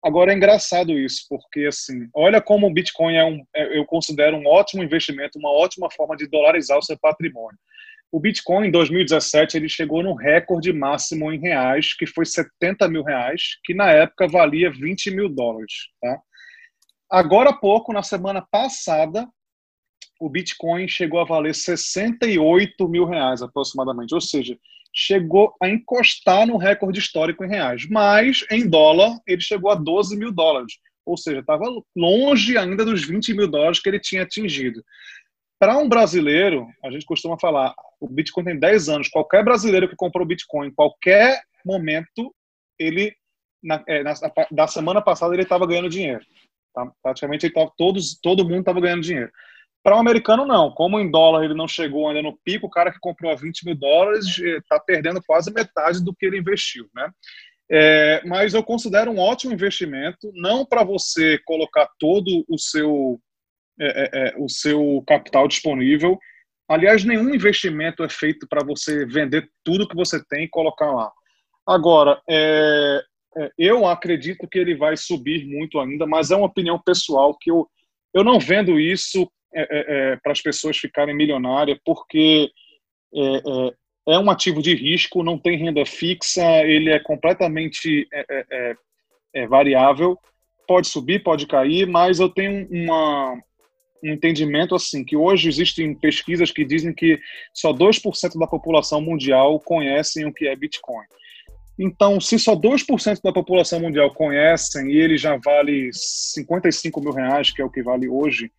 [0.03, 4.37] Agora é engraçado isso, porque assim, olha como o Bitcoin é um, é, eu considero
[4.37, 7.59] um ótimo investimento, uma ótima forma de dolarizar o seu patrimônio.
[8.11, 13.03] O Bitcoin em 2017 ele chegou no recorde máximo em reais, que foi 70 mil
[13.03, 15.73] reais, que na época valia 20 mil dólares.
[16.01, 16.21] Tá?
[17.11, 19.27] Agora há pouco, na semana passada,
[20.21, 24.59] o Bitcoin chegou a valer 68 mil reais aproximadamente, ou seja,
[24.95, 30.17] chegou a encostar no recorde histórico em reais, mas em dólar ele chegou a 12
[30.17, 30.75] mil dólares,
[31.05, 31.65] ou seja, estava
[31.97, 34.83] longe ainda dos 20 mil dólares que ele tinha atingido.
[35.59, 39.09] Para um brasileiro, a gente costuma falar, o Bitcoin tem 10 anos.
[39.09, 42.35] Qualquer brasileiro que comprou Bitcoin, em qualquer momento,
[42.77, 43.15] ele
[43.63, 44.13] na, é, na,
[44.51, 46.25] da semana passada ele estava ganhando dinheiro.
[46.75, 46.91] Tá?
[47.01, 49.31] Praticamente ele tava, todos, todo mundo estava ganhando dinheiro.
[49.83, 50.71] Para um americano, não.
[50.71, 53.65] Como em dólar ele não chegou ainda no pico, o cara que comprou a 20
[53.65, 56.89] mil dólares está perdendo quase metade do que ele investiu.
[56.95, 57.11] Né?
[57.71, 63.21] É, mas eu considero um ótimo investimento, não para você colocar todo o seu
[63.81, 66.19] é, é, é, o seu capital disponível.
[66.69, 71.11] Aliás, nenhum investimento é feito para você vender tudo que você tem e colocar lá.
[71.67, 73.03] Agora, é,
[73.37, 77.51] é, eu acredito que ele vai subir muito ainda, mas é uma opinião pessoal que
[77.51, 77.69] eu,
[78.15, 82.51] eu não vendo isso é, para as pessoas ficarem milionárias, porque
[84.09, 88.09] é, um ativo de risco, não tem renda fixa, ele é completamente
[89.49, 90.19] variável,
[90.67, 93.35] pode subir, pode cair, mas eu tenho uma,
[94.03, 97.19] um entendimento assim, que hoje existem pesquisas que dizem que
[97.55, 101.05] só 2% da população mundial conhecem o que é Bitcoin.
[101.79, 107.51] Então, se só 2% da população mundial conhecem e ele já vale 55 mil reais,
[107.51, 108.51] que é o que vale hoje,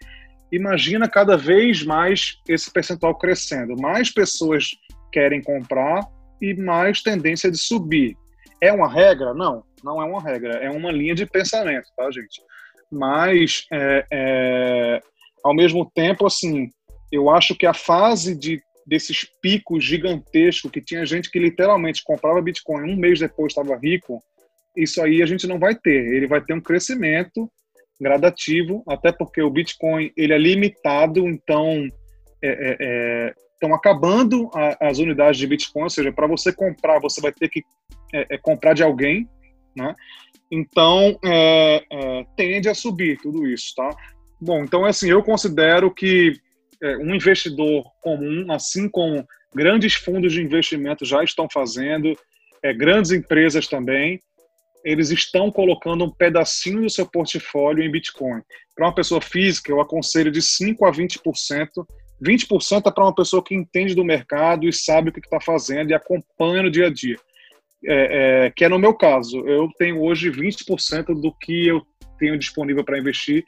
[0.56, 3.76] imagina cada vez mais esse percentual crescendo.
[3.76, 4.70] Mais pessoas
[5.12, 6.08] querem comprar
[6.40, 8.16] e mais tendência de subir.
[8.62, 9.34] É uma regra?
[9.34, 10.54] Não, não é uma regra.
[10.58, 12.42] É uma linha de pensamento, tá, gente?
[12.92, 15.00] Mas é, é,
[15.44, 16.70] ao mesmo tempo, assim,
[17.12, 22.42] eu acho que a fase de desses picos gigantescos que tinha gente que literalmente comprava
[22.42, 24.22] Bitcoin um mês depois estava rico,
[24.76, 26.14] isso aí a gente não vai ter.
[26.14, 27.50] Ele vai ter um crescimento
[28.04, 31.88] gradativo, até porque o Bitcoin ele é limitado, então
[32.42, 37.00] é, é, é, estão acabando a, as unidades de Bitcoin, ou seja, para você comprar
[37.00, 37.64] você vai ter que
[38.14, 39.28] é, é, comprar de alguém,
[39.76, 39.96] né?
[40.52, 41.84] Então é,
[42.38, 43.90] tende a subir tudo isso, tá?
[44.40, 46.34] Bom, então assim, eu considero que
[46.84, 52.14] é, um investidor comum, assim como grandes fundos de investimento já estão fazendo,
[52.62, 54.20] é, grandes empresas também,
[54.84, 58.42] eles estão colocando um pedacinho do seu portfólio em Bitcoin.
[58.76, 61.86] Para uma pessoa física, eu aconselho de 5% a 20%.
[62.24, 65.92] 20% é para uma pessoa que entende do mercado e sabe o que está fazendo
[65.92, 67.18] e acompanha no dia a dia.
[67.86, 69.40] É, é, que é no meu caso.
[69.48, 71.82] Eu tenho hoje 20% do que eu
[72.18, 73.44] tenho disponível para investir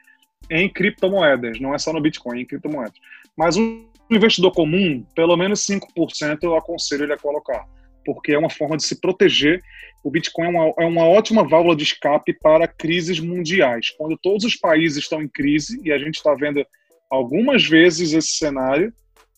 [0.49, 2.97] em criptomoedas, não é só no Bitcoin, é em criptomoedas.
[3.37, 7.65] Mas um investidor comum, pelo menos 5% eu aconselho ele a colocar,
[8.05, 9.61] porque é uma forma de se proteger.
[10.03, 13.89] O Bitcoin é uma, é uma ótima válvula de escape para crises mundiais.
[13.97, 16.65] Quando todos os países estão em crise, e a gente está vendo
[17.09, 18.93] algumas vezes esse cenário,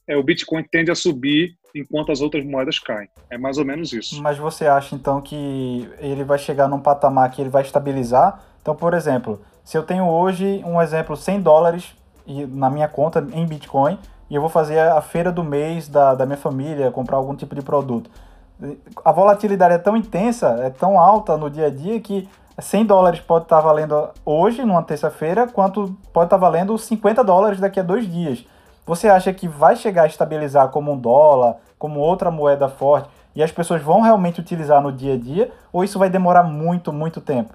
[0.08, 3.10] é, o Bitcoin tende a subir enquanto as outras moedas caem.
[3.30, 4.22] É mais ou menos isso.
[4.22, 8.44] Mas você acha então que ele vai chegar num patamar que ele vai estabilizar?
[8.62, 11.96] Então, por exemplo, se eu tenho hoje um exemplo 100 dólares
[12.50, 13.98] na minha conta em Bitcoin
[14.30, 17.56] e eu vou fazer a feira do mês da, da minha família, comprar algum tipo
[17.56, 18.10] de produto.
[19.06, 22.28] A volatilidade é tão intensa, é tão alta no dia a dia que
[22.60, 27.80] 100 dólares pode estar valendo hoje, numa terça-feira, quanto pode estar valendo 50 dólares daqui
[27.80, 28.44] a dois dias.
[28.86, 33.44] Você acha que vai chegar a estabilizar como um dólar, como outra moeda forte, e
[33.44, 37.22] as pessoas vão realmente utilizar no dia a dia, ou isso vai demorar muito, muito
[37.22, 37.54] tempo?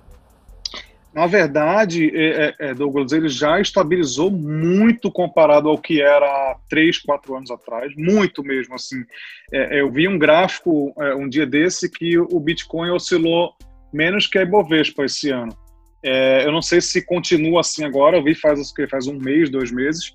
[1.14, 6.56] Na verdade, é, é, é, Douglas, ele já estabilizou muito comparado ao que era há
[6.70, 8.74] três, quatro anos atrás, muito mesmo.
[8.74, 9.04] Assim,
[9.52, 13.52] é, eu vi um gráfico é, um dia desse que o Bitcoin oscilou
[13.92, 15.54] menos que a Ibovespa esse ano.
[16.02, 19.70] É, eu não sei se continua assim agora, eu vi faz, faz um mês, dois
[19.70, 20.14] meses,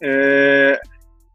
[0.00, 0.78] É,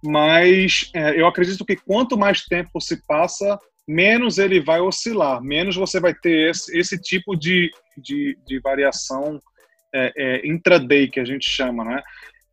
[0.04, 3.60] mas é, eu acredito que quanto mais tempo se passa,
[3.92, 9.38] menos ele vai oscilar, menos você vai ter esse, esse tipo de, de, de variação
[9.94, 11.84] é, é, intraday, que a gente chama.
[11.84, 12.02] Né?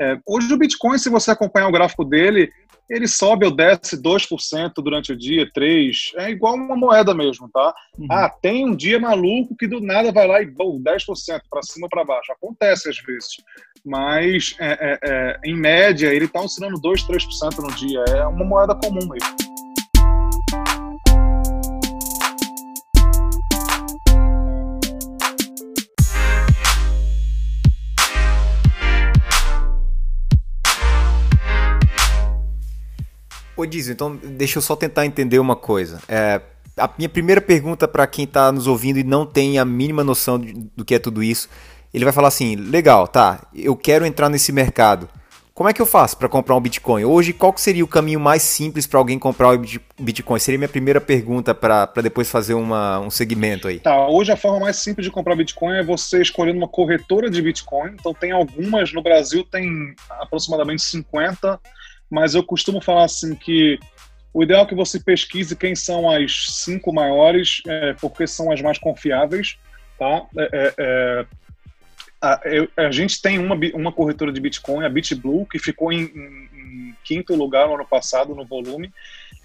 [0.00, 2.50] É, hoje o Bitcoin, se você acompanhar o gráfico dele,
[2.90, 6.14] ele sobe ou desce 2% durante o dia, 3%.
[6.16, 7.72] É igual uma moeda mesmo, tá?
[7.96, 8.06] Uhum.
[8.10, 11.84] Ah, tem um dia maluco que do nada vai lá e bom, 10% para cima
[11.86, 12.32] ou para baixo.
[12.32, 13.28] Acontece às vezes.
[13.84, 18.02] Mas, é, é, é, em média, ele está oscilando 2%, 3% no dia.
[18.08, 19.47] É uma moeda comum mesmo.
[33.58, 36.00] Ô Dizio, então deixa eu só tentar entender uma coisa.
[36.08, 36.40] É,
[36.76, 40.38] a minha primeira pergunta para quem está nos ouvindo e não tem a mínima noção
[40.38, 41.48] do que é tudo isso,
[41.92, 45.08] ele vai falar assim: legal, tá, eu quero entrar nesse mercado.
[45.52, 47.04] Como é que eu faço para comprar um Bitcoin?
[47.04, 49.62] Hoje, qual seria o caminho mais simples para alguém comprar um
[49.98, 50.38] Bitcoin?
[50.38, 53.80] Seria minha primeira pergunta para depois fazer uma, um segmento aí.
[53.80, 57.42] Tá, hoje a forma mais simples de comprar Bitcoin é você escolhendo uma corretora de
[57.42, 57.90] Bitcoin.
[57.98, 61.58] Então tem algumas, no Brasil tem aproximadamente 50
[62.10, 63.78] mas eu costumo falar assim que
[64.32, 68.60] o ideal é que você pesquise quem são as cinco maiores, é, porque são as
[68.60, 69.58] mais confiáveis,
[69.98, 70.26] tá?
[70.36, 71.26] É, é, é
[72.20, 76.02] a, eu, a, gente tem uma, uma corretora de Bitcoin, a BitBlue, que ficou em,
[76.02, 78.92] em, em, quinto lugar no ano passado no volume,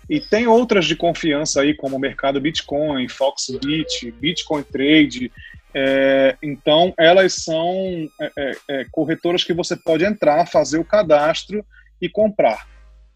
[0.09, 5.31] e tem outras de confiança aí, como o Mercado Bitcoin, Foxbit, Bitcoin Trade,
[5.75, 11.65] é, então, elas são é, é, corretoras que você pode entrar, fazer o cadastro
[12.03, 12.67] e comprar.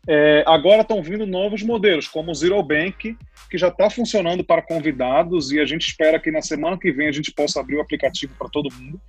[0.10, 3.18] É, agora estão vindo novos modelos, como o Zero Bank,
[3.52, 7.10] que já está funcionando para convidados e a gente espera que na semana que vem
[7.10, 9.02] a gente possa abrir o aplicativo para todo mundo.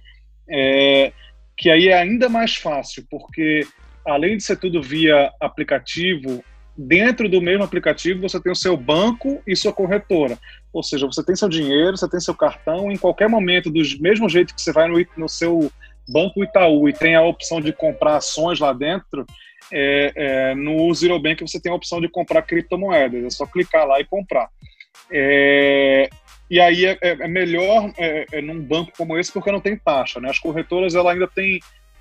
[0.50, 1.12] É,
[1.56, 3.64] que aí é ainda mais fácil, porque
[4.04, 6.42] além de ser tudo via aplicativo,
[6.76, 10.36] dentro do mesmo aplicativo você tem o seu banco e sua corretora.
[10.72, 14.28] Ou seja, você tem seu dinheiro, você tem seu cartão, em qualquer momento, do mesmo
[14.28, 15.70] jeito que você vai no, no seu
[16.08, 19.26] banco Itaú e tem a opção de comprar ações lá dentro,
[19.72, 23.86] é, é, no Zero Bank você tem a opção de comprar criptomoedas, é só clicar
[23.86, 24.48] lá e comprar.
[25.10, 26.08] É,
[26.50, 30.20] e aí é, é, é melhor é, num banco como esse porque não tem taxa,
[30.20, 30.30] né?
[30.30, 31.60] As corretoras ela ainda tem,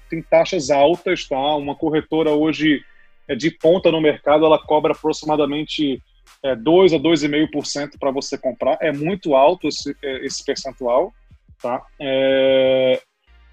[0.09, 1.55] tem taxas altas, tá?
[1.55, 2.81] Uma corretora hoje
[3.27, 6.01] é de ponta no mercado, ela cobra aproximadamente
[6.43, 8.77] é, 2 a 2,5% para você comprar.
[8.81, 11.13] É muito alto esse, esse percentual,
[11.61, 11.85] tá?
[11.99, 13.01] É,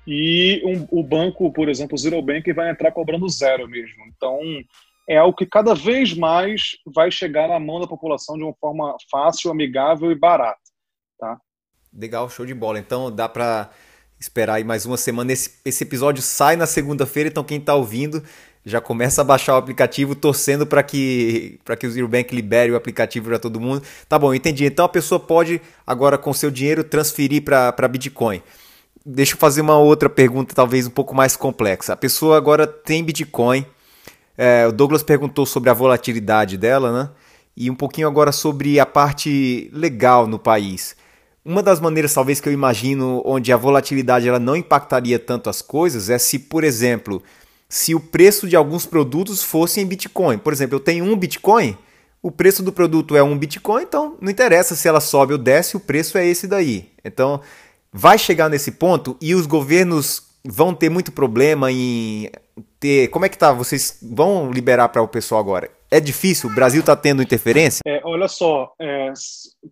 [0.06, 4.04] e um, o banco, por exemplo, o Zero Bank, vai entrar cobrando zero mesmo.
[4.14, 4.38] Então,
[5.08, 8.96] é algo que cada vez mais vai chegar na mão da população de uma forma
[9.10, 10.60] fácil, amigável e barata.
[11.18, 11.38] Tá?
[11.92, 12.78] Legal, show de bola.
[12.78, 13.70] Então, dá para
[14.18, 15.32] esperar aí mais uma semana.
[15.32, 18.22] Esse, esse episódio sai na segunda-feira, então quem está ouvindo
[18.66, 22.72] já começa a baixar o aplicativo torcendo para que para que o Zero Bank libere
[22.72, 23.82] o aplicativo para todo mundo.
[24.08, 24.64] Tá bom, entendi.
[24.64, 28.42] Então a pessoa pode agora com seu dinheiro transferir para Bitcoin
[29.04, 31.92] deixa eu fazer uma outra pergunta, talvez um pouco mais complexa.
[31.92, 33.66] A pessoa agora tem Bitcoin.
[34.36, 37.10] É, o Douglas perguntou sobre a volatilidade dela, né?
[37.56, 40.96] E um pouquinho agora sobre a parte legal no país.
[41.44, 45.60] Uma das maneiras, talvez, que eu imagino onde a volatilidade ela não impactaria tanto as
[45.60, 47.22] coisas é se, por exemplo,
[47.68, 50.38] se o preço de alguns produtos fosse em Bitcoin.
[50.38, 51.76] Por exemplo, eu tenho um Bitcoin,
[52.22, 55.76] o preço do produto é um Bitcoin, então não interessa se ela sobe ou desce,
[55.76, 56.88] o preço é esse daí.
[57.04, 57.40] Então,
[57.96, 62.28] vai chegar nesse ponto e os governos vão ter muito problema em
[62.84, 63.08] ter.
[63.08, 63.50] Como é que tá?
[63.50, 65.70] Vocês vão liberar para o pessoal agora?
[65.90, 66.50] É difícil?
[66.50, 67.80] O Brasil está tendo interferência?
[67.86, 69.10] É, olha só, é,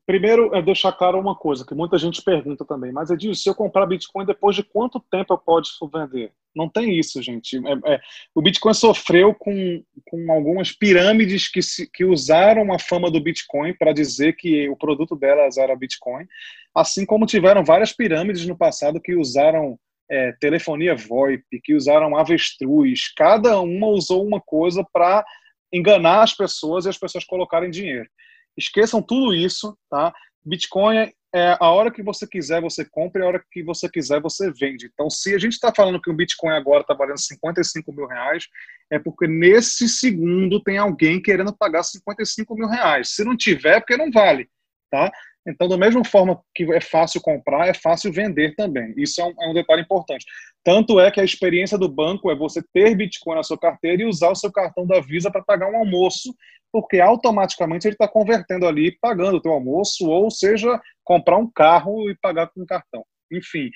[0.07, 3.55] primeiro é deixar claro uma coisa que muita gente pergunta também, mas disso, se eu
[3.55, 6.33] comprar Bitcoin, depois de quanto tempo eu posso vender?
[6.57, 7.59] Não tem isso, gente.
[7.59, 8.01] É, é,
[8.35, 13.75] o Bitcoin sofreu com, com algumas pirâmides que, se, que usaram a fama do Bitcoin
[13.75, 16.27] para dizer que o produto delas era Bitcoin,
[16.75, 19.79] assim como tiveram várias pirâmides no passado que usaram
[20.11, 23.13] é, telefonia VoIP, que usaram avestruz.
[23.17, 25.25] Cada uma usou uma coisa para
[25.73, 28.09] enganar as pessoas e as pessoas colocarem dinheiro.
[28.57, 30.13] Esqueçam tudo isso, tá?
[30.45, 34.21] Bitcoin é a hora que você quiser você compra e a hora que você quiser
[34.21, 34.91] você vende.
[34.93, 38.47] Então, se a gente está falando que o Bitcoin agora está valendo 55 mil reais,
[38.91, 43.15] é porque nesse segundo tem alguém querendo pagar 55 mil reais.
[43.15, 44.49] Se não tiver, é porque não vale,
[44.91, 45.11] tá?
[45.47, 48.95] Então, da mesma forma que é fácil comprar, é fácil vender também.
[48.97, 50.25] Isso é um, é um, detalhe importante.
[50.63, 54.07] Tanto é que a experiência do banco é você ter Bitcoin na sua carteira e
[54.07, 56.33] usar o seu cartão da Visa para pagar um almoço,
[56.71, 62.09] porque automaticamente ele está convertendo ali, pagando o teu almoço, ou seja, comprar um carro
[62.09, 63.05] e pagar com cartão.
[63.31, 63.71] Enfim,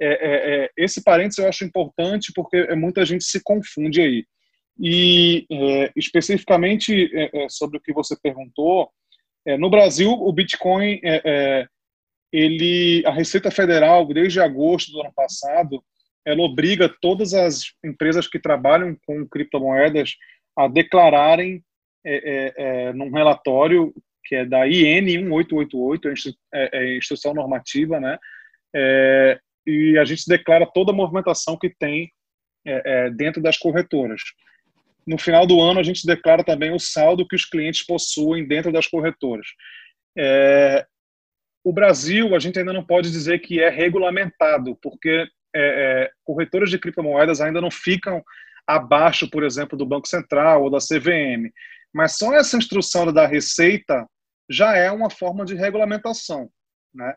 [0.00, 4.26] é, é, é, esse parênteses eu acho importante porque muita gente se confunde aí.
[4.78, 8.90] E é, especificamente é, é sobre o que você perguntou,
[9.46, 11.66] é, no Brasil o Bitcoin, é,
[12.32, 15.82] ele, a Receita Federal desde agosto do ano passado,
[16.26, 20.14] ela obriga todas as empresas que trabalham com criptomoedas
[20.56, 21.62] a declararem
[22.94, 26.08] num relatório que é da IN 1888,
[26.52, 28.18] é a instituição normativa, né?
[28.74, 32.10] É, e a gente declara toda a movimentação que tem
[32.66, 34.20] é, é, dentro das corretoras.
[35.06, 38.72] No final do ano, a gente declara também o saldo que os clientes possuem dentro
[38.72, 39.46] das corretoras.
[40.16, 40.86] É,
[41.62, 46.70] o Brasil, a gente ainda não pode dizer que é regulamentado, porque é, é, corretoras
[46.70, 48.22] de criptomoedas ainda não ficam
[48.66, 51.50] abaixo, por exemplo, do Banco Central ou da CVM.
[51.92, 54.06] Mas só essa instrução da Receita
[54.50, 56.50] já é uma forma de regulamentação.
[56.94, 57.14] Né?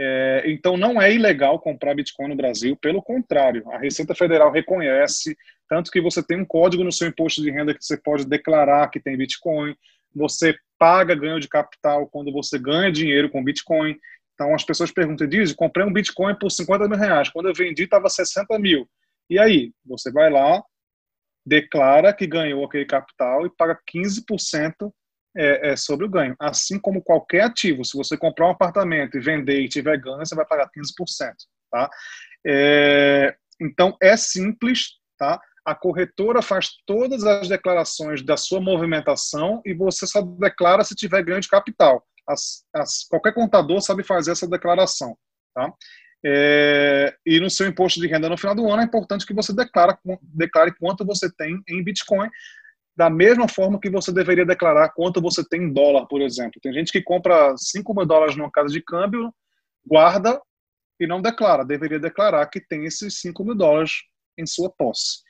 [0.00, 5.36] É, então, não é ilegal comprar Bitcoin no Brasil, pelo contrário, a Receita Federal reconhece,
[5.68, 8.88] tanto que você tem um código no seu imposto de renda que você pode declarar
[8.90, 9.74] que tem Bitcoin,
[10.14, 13.96] você paga ganho de capital quando você ganha dinheiro com Bitcoin.
[14.34, 17.82] Então, as pessoas perguntam, diz, comprei um Bitcoin por 50 mil reais, quando eu vendi
[17.82, 18.88] estava 60 mil.
[19.28, 19.72] E aí?
[19.84, 20.62] Você vai lá,
[21.44, 24.92] declara que ganhou aquele capital e paga 15%
[25.38, 26.34] é, é, sobre o ganho.
[26.40, 30.34] Assim como qualquer ativo, se você comprar um apartamento e vender e tiver ganho, você
[30.34, 31.32] vai pagar 15%.
[31.70, 31.88] Tá?
[32.44, 35.40] É, então, é simples, tá?
[35.64, 41.22] A corretora faz todas as declarações da sua movimentação e você só declara se tiver
[41.22, 42.04] ganho de capital.
[42.26, 45.16] As, as, qualquer contador sabe fazer essa declaração.
[45.54, 45.72] Tá?
[46.24, 49.54] É, e no seu imposto de renda no final do ano é importante que você
[49.54, 52.28] declare, declare quanto você tem em Bitcoin,
[52.98, 56.60] da mesma forma que você deveria declarar quanto você tem em dólar, por exemplo.
[56.60, 59.32] Tem gente que compra 5 mil dólares numa casa de câmbio,
[59.86, 60.42] guarda
[60.98, 61.64] e não declara.
[61.64, 63.92] Deveria declarar que tem esses 5 mil dólares
[64.36, 65.20] em sua posse.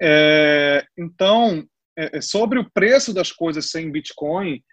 [0.00, 1.62] É, então,
[1.98, 4.64] é, é, sobre o preço das coisas sem Bitcoin,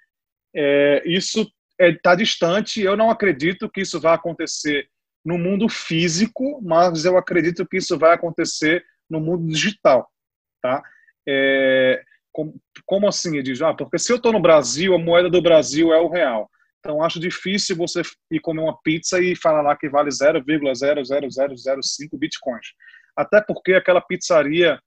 [0.55, 1.45] é, isso
[1.77, 2.81] está é, distante.
[2.81, 4.87] Eu não acredito que isso vai acontecer
[5.25, 10.09] no mundo físico, mas eu acredito que isso vai acontecer no mundo digital.
[10.61, 10.81] Tá?
[11.27, 12.53] É, como,
[12.85, 13.41] como assim?
[13.41, 16.49] Diz, ah, porque se eu estou no Brasil, a moeda do Brasil é o real.
[16.79, 22.67] Então, acho difícil você ir comer uma pizza e falar lá que vale 0,00005 bitcoins.
[23.15, 24.79] Até porque aquela pizzaria,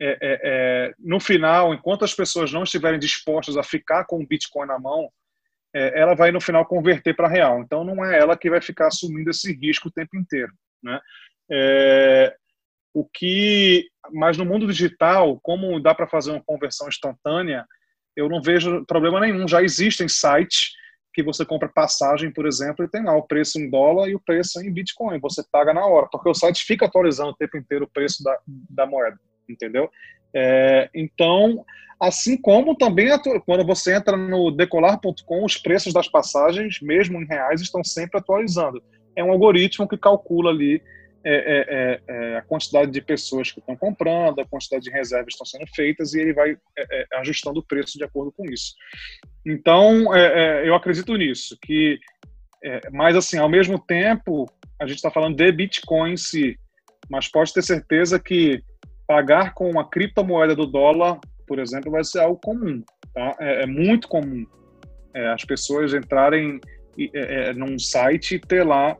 [0.00, 4.26] é, é, é, no final, enquanto as pessoas não estiverem dispostas a ficar com o
[4.26, 5.10] bitcoin na mão,
[5.74, 7.60] é, ela vai, no final, converter para real.
[7.60, 10.52] Então, não é ela que vai ficar assumindo esse risco o tempo inteiro.
[10.80, 11.00] Né?
[11.50, 12.36] É,
[12.94, 17.64] o que, mas no mundo digital, como dá para fazer uma conversão instantânea,
[18.16, 19.46] eu não vejo problema nenhum.
[19.46, 20.72] Já existem sites
[21.12, 24.20] que você compra passagem, por exemplo, e tem lá o preço em dólar e o
[24.20, 25.18] preço em Bitcoin.
[25.20, 28.38] Você paga na hora, porque o site fica atualizando o tempo inteiro o preço da,
[28.46, 29.90] da moeda, entendeu?
[30.34, 31.64] É, então,
[31.98, 33.08] assim como também
[33.46, 38.82] quando você entra no decolar.com, os preços das passagens, mesmo em reais, estão sempre atualizando.
[39.16, 40.82] É um algoritmo que calcula ali
[41.28, 45.26] é é, é, é, a quantidade de pessoas que estão comprando, a quantidade de reservas
[45.26, 48.74] que estão sendo feitas e ele vai é, ajustando o preço de acordo com isso.
[49.44, 50.14] Então,
[50.64, 51.98] eu acredito nisso, que,
[52.92, 54.46] mas assim, ao mesmo tempo,
[54.80, 56.56] a gente está falando de Bitcoin em si,
[57.10, 58.62] mas pode ter certeza que
[59.04, 63.36] pagar com uma criptomoeda do dólar, por exemplo, vai ser algo comum, tá?
[63.40, 64.46] É, muito comum
[65.32, 66.60] as pessoas entrarem
[67.56, 68.96] num site e ter lá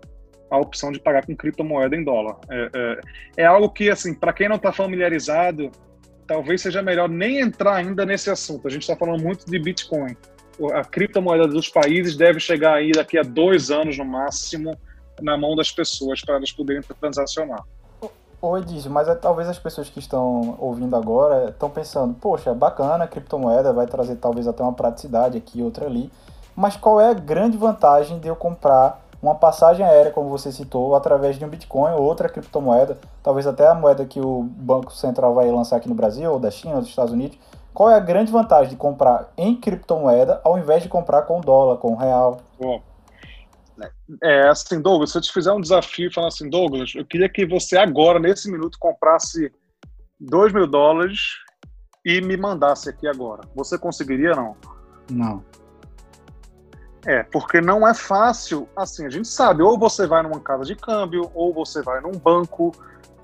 [0.51, 2.37] a opção de pagar com criptomoeda em dólar.
[2.51, 3.01] É, é,
[3.43, 5.71] é algo que, assim, para quem não está familiarizado,
[6.27, 8.67] talvez seja melhor nem entrar ainda nesse assunto.
[8.67, 10.17] A gente está falando muito de Bitcoin.
[10.73, 14.77] A criptomoeda dos países deve chegar aí daqui a dois anos no máximo
[15.21, 17.63] na mão das pessoas para elas poderem transacionar.
[18.41, 23.09] Oi, Edísio, mas é, talvez as pessoas que estão ouvindo agora estão pensando, poxa, bacana
[23.09, 26.13] criptomoeda, vai trazer talvez até uma praticidade aqui, outra ali,
[26.55, 30.95] mas qual é a grande vantagem de eu comprar uma passagem aérea, como você citou,
[30.95, 35.35] através de um Bitcoin ou outra criptomoeda, talvez até a moeda que o Banco Central
[35.35, 37.39] vai lançar aqui no Brasil, ou da China, ou dos Estados Unidos.
[37.73, 41.77] Qual é a grande vantagem de comprar em criptomoeda ao invés de comprar com dólar,
[41.77, 42.39] com real?
[42.59, 42.81] Bom,
[44.23, 47.47] é assim, Douglas, se eu te fizer um desafio falando assim, Douglas, eu queria que
[47.47, 49.53] você agora, nesse minuto, comprasse
[50.19, 51.21] 2 mil dólares
[52.05, 53.43] e me mandasse aqui agora.
[53.55, 54.57] Você conseguiria, não?
[55.11, 55.45] Não.
[57.05, 60.75] É, porque não é fácil, assim, a gente sabe, ou você vai numa casa de
[60.75, 62.73] câmbio, ou você vai num banco,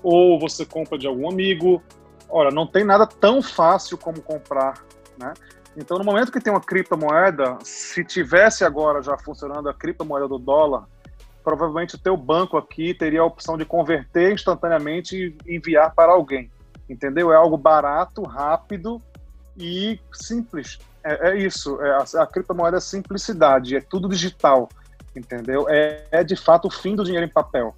[0.01, 1.81] ou você compra de algum amigo.
[2.29, 4.83] Ora, não tem nada tão fácil como comprar,
[5.17, 5.33] né?
[5.75, 10.37] Então, no momento que tem uma criptomoeda, se tivesse agora já funcionando a criptomoeda do
[10.37, 10.85] dólar,
[11.43, 16.49] provavelmente o teu banco aqui teria a opção de converter instantaneamente e enviar para alguém.
[16.89, 17.31] entendeu?
[17.31, 19.01] É algo barato, rápido
[19.57, 20.79] e simples.
[21.03, 21.81] É, é isso.
[21.81, 24.69] É, a, a, criptomoeda é simplicidade, é tudo digital,
[25.15, 25.67] entendeu?
[25.69, 27.75] É, é de fato o fim do dinheiro em papel.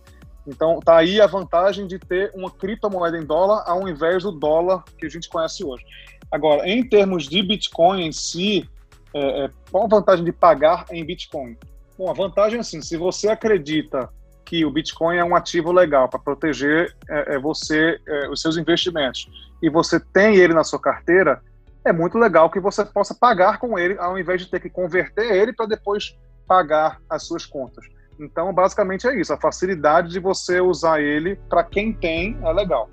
[0.47, 4.83] Então, tá aí a vantagem de ter uma criptomoeda em dólar ao invés do dólar
[4.97, 5.83] que a gente conhece hoje.
[6.31, 8.69] Agora, em termos de Bitcoin em si,
[9.13, 11.57] é, é, qual a vantagem de pagar em Bitcoin?
[11.97, 14.09] Bom, a vantagem é assim, se você acredita
[14.43, 18.57] que o Bitcoin é um ativo legal para proteger é, é você, é, os seus
[18.57, 19.27] investimentos,
[19.61, 21.41] e você tem ele na sua carteira,
[21.85, 25.31] é muito legal que você possa pagar com ele, ao invés de ter que converter
[25.31, 26.17] ele para depois
[26.47, 27.85] pagar as suas contas.
[28.19, 29.31] Então, basicamente é isso.
[29.31, 32.89] A facilidade de você usar ele para quem tem é legal.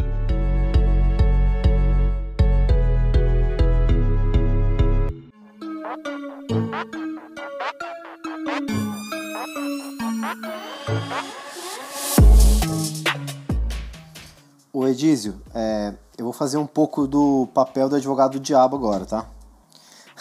[14.70, 19.04] O Edísio, é, eu vou fazer um pouco do papel do advogado do diabo agora,
[19.04, 19.26] tá?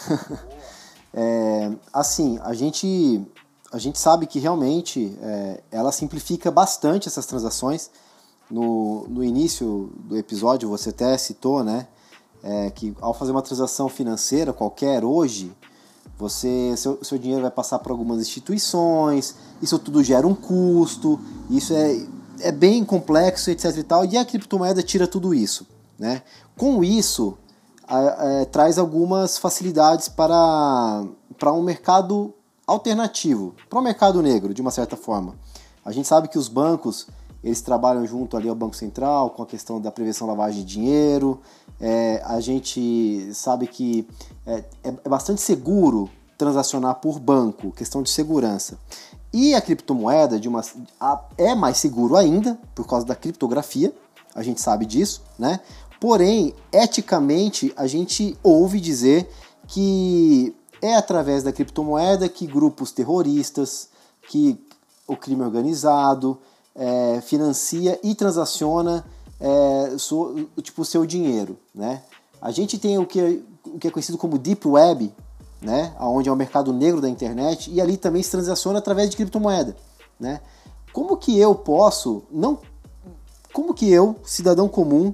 [1.14, 3.22] é, assim, a gente
[3.72, 7.90] a gente sabe que realmente é, ela simplifica bastante essas transações.
[8.50, 11.88] No, no início do episódio você até citou, né,
[12.44, 15.56] é, que ao fazer uma transação financeira qualquer hoje,
[16.18, 21.74] você seu, seu dinheiro vai passar por algumas instituições, isso tudo gera um custo, isso
[21.74, 22.06] é,
[22.40, 25.66] é bem complexo, etc e tal, e a criptomoeda tira tudo isso,
[26.02, 26.24] né?
[26.58, 27.38] Com isso,
[27.88, 31.06] a, traz algumas facilidades para,
[31.38, 32.34] para um mercado
[32.66, 35.36] alternativo para o mercado negro, de uma certa forma.
[35.86, 37.08] A gente sabe que os bancos
[37.44, 40.74] eles trabalham junto ali ao Banco Central com a questão da prevenção da lavagem de
[40.74, 41.40] dinheiro.
[41.80, 44.08] É, a gente sabe que
[44.46, 48.78] é, é, é bastante seguro transacionar por banco, questão de segurança.
[49.34, 50.62] E a criptomoeda de uma,
[51.00, 53.94] a, é mais seguro ainda por causa da criptografia,
[54.34, 55.60] a gente sabe disso, né?
[56.02, 59.30] Porém, eticamente, a gente ouve dizer
[59.68, 63.88] que é através da criptomoeda que grupos terroristas,
[64.28, 64.60] que
[65.08, 66.40] o crime organizado
[66.76, 69.06] é, financia e transaciona
[69.40, 71.56] é, so, tipo, o seu dinheiro.
[71.74, 72.02] Né?
[72.42, 75.14] A gente tem o que, o que é conhecido como Deep Web,
[75.62, 75.94] né?
[76.00, 79.78] onde é o mercado negro da internet, e ali também se transaciona através de criptomoeda.
[80.20, 80.42] Né?
[80.92, 82.58] Como que eu posso, não,
[83.54, 85.14] como que eu, cidadão comum,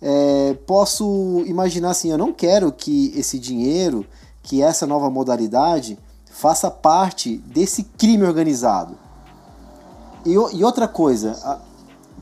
[0.00, 4.06] é, posso imaginar assim, eu não quero que esse dinheiro
[4.42, 5.98] que essa nova modalidade
[6.30, 8.96] faça parte desse crime organizado.
[10.24, 11.60] E, e outra coisa,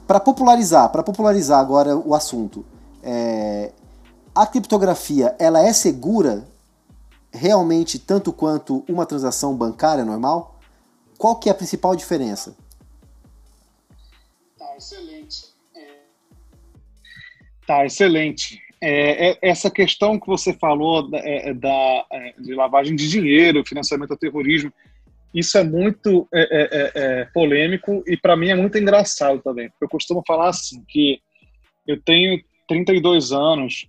[0.06, 2.64] para popularizar, para popularizar agora o assunto,
[3.02, 3.72] é,
[4.34, 6.46] a criptografia ela é segura
[7.32, 10.58] realmente tanto quanto uma transação bancária normal?
[11.18, 12.56] Qual que é a principal diferença?
[14.58, 15.15] Tá excelente.
[17.66, 17.72] É...
[17.72, 18.60] Tá excelente.
[18.80, 23.64] É, é, essa questão que você falou da, é, da, é, de lavagem de dinheiro,
[23.66, 24.72] financiamento ao terrorismo,
[25.34, 29.70] isso é muito é, polêmico e para mim é muito engraçado também.
[29.80, 31.20] Eu costumo falar assim que
[31.86, 33.86] eu tenho 32 anos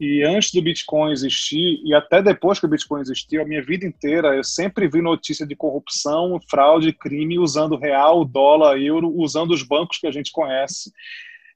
[0.00, 3.84] e antes do Bitcoin existir e até depois que o Bitcoin existiu, a minha vida
[3.84, 9.62] inteira eu sempre vi notícia de corrupção, fraude, crime usando real, dólar, euro, usando os
[9.62, 10.90] bancos que a gente conhece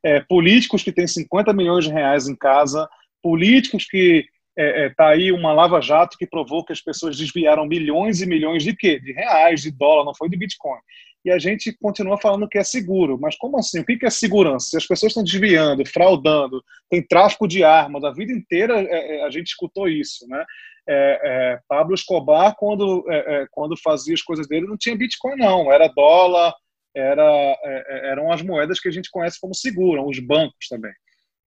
[0.05, 2.89] é, políticos que têm 50 milhões de reais em casa,
[3.23, 4.25] políticos que
[4.57, 8.63] é, é, tá aí uma lava-jato que provou que as pessoas desviaram milhões e milhões
[8.63, 8.99] de quê?
[9.01, 10.79] De reais, de dólar, não foi de Bitcoin.
[11.25, 13.19] E a gente continua falando que é seguro.
[13.19, 13.81] Mas como assim?
[13.81, 14.71] O que é segurança?
[14.71, 19.25] Se as pessoas estão desviando, fraudando, tem tráfico de armas, a vida inteira é, é,
[19.25, 20.45] a gente escutou isso, né?
[20.89, 23.05] É, é, Pablo Escobar, quando,
[23.53, 25.73] quando fazia as coisas dele, não tinha Bitcoin, não.
[25.73, 26.53] Era dólar,
[26.95, 30.93] era, é, é, eram as moedas que a gente conhece como seguro, os bancos também.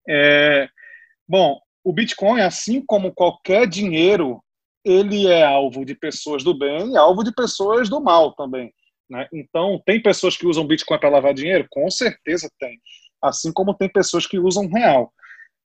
[0.09, 0.69] É,
[1.29, 4.43] bom, o Bitcoin, assim como qualquer dinheiro,
[4.85, 8.73] ele é alvo de pessoas do bem e alvo de pessoas do mal também.
[9.09, 9.29] Né?
[9.33, 11.67] Então, tem pessoas que usam Bitcoin para lavar dinheiro?
[11.71, 12.79] Com certeza tem.
[13.23, 15.13] Assim como tem pessoas que usam real.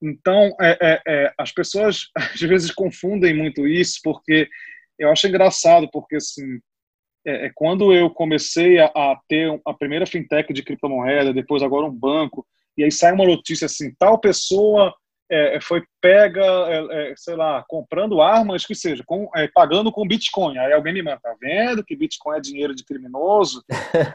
[0.01, 4.47] Então, é, é, é, as pessoas às vezes confundem muito isso, porque
[4.97, 6.59] eu acho engraçado, porque assim,
[7.29, 11.85] é, é, quando eu comecei a, a, ter a primeira fintech de criptomoeda, depois agora
[11.85, 12.45] um banco,
[12.77, 14.93] e aí sai uma notícia assim, tal pessoa
[15.31, 19.91] é, é, foi pega, é, é, sei lá, comprando armas, que seja, com, é, pagando
[19.91, 20.57] com Bitcoin.
[20.57, 23.63] Aí alguém me manda, tá vendo que Bitcoin é dinheiro de criminoso?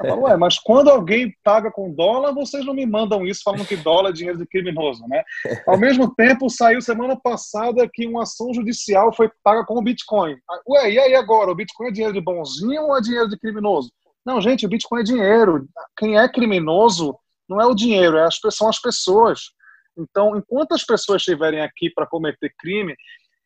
[0.02, 3.66] Eu falo, ué, mas quando alguém paga com dólar, vocês não me mandam isso falando
[3.66, 5.22] que dólar é dinheiro de criminoso, né?
[5.66, 10.36] Ao mesmo tempo, saiu semana passada que uma ação judicial foi paga com Bitcoin.
[10.68, 11.50] Ué, e aí agora?
[11.50, 13.92] O Bitcoin é dinheiro de bonzinho ou é dinheiro de criminoso?
[14.24, 15.68] Não, gente, o Bitcoin é dinheiro.
[15.96, 17.16] Quem é criminoso
[17.48, 18.16] não é o dinheiro,
[18.50, 19.50] são as pessoas.
[19.96, 22.94] Então, enquanto as pessoas estiverem aqui para cometer crime,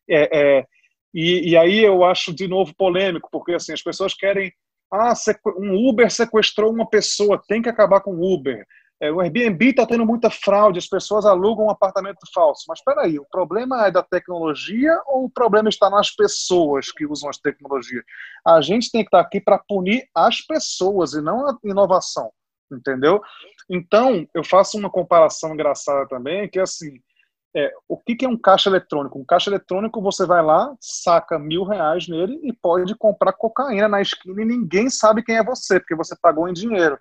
[0.09, 0.65] é, é,
[1.13, 4.51] e, e, aí eu acho de novo polêmico, porque assim as pessoas querem,
[4.91, 5.13] ah,
[5.57, 8.65] um Uber sequestrou uma pessoa, tem que acabar com o Uber.
[9.01, 12.65] É, o Airbnb está tendo muita fraude, as pessoas alugam um apartamento falso.
[12.67, 17.05] Mas espera aí, o problema é da tecnologia ou o problema está nas pessoas que
[17.05, 18.03] usam as tecnologias?
[18.45, 22.29] A gente tem que estar tá aqui para punir as pessoas e não a inovação,
[22.71, 23.21] entendeu?
[23.69, 26.99] Então, eu faço uma comparação engraçada também, que é assim,
[27.55, 29.19] é, o que, que é um caixa eletrônico?
[29.19, 34.01] Um caixa eletrônico, você vai lá, saca mil reais nele e pode comprar cocaína na
[34.01, 36.97] esquina e ninguém sabe quem é você, porque você pagou em dinheiro.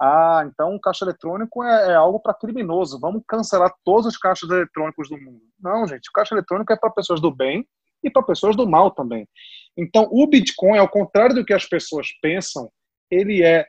[0.00, 3.00] Ah, então o caixa eletrônico é, é algo para criminoso.
[3.00, 5.42] Vamos cancelar todos os caixas eletrônicos do mundo.
[5.60, 7.66] Não, gente, o caixa eletrônico é para pessoas do bem
[8.02, 9.28] e para pessoas do mal também.
[9.76, 12.70] Então, o Bitcoin, ao contrário do que as pessoas pensam,
[13.10, 13.66] ele é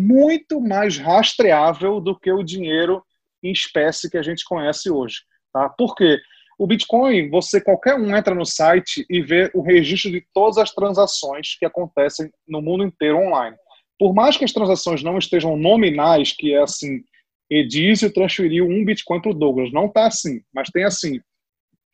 [0.00, 3.04] muito mais rastreável do que o dinheiro
[3.42, 5.22] em espécie que a gente conhece hoje.
[5.52, 5.68] Tá?
[5.68, 6.18] Por quê?
[6.58, 10.72] O Bitcoin, você qualquer um entra no site e vê o registro de todas as
[10.72, 13.56] transações que acontecem no mundo inteiro online
[13.98, 17.02] por mais que as transações não estejam nominais, que é assim,
[17.48, 21.20] Edísio transferiu um Bitcoin para o Douglas, não está assim, mas tem assim,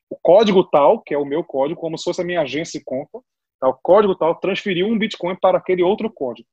[0.08, 2.84] o código tal, que é o meu código, como se fosse a minha agência e
[2.84, 3.20] conta,
[3.60, 3.68] tá?
[3.68, 6.48] o código tal transferiu um Bitcoin para aquele outro código.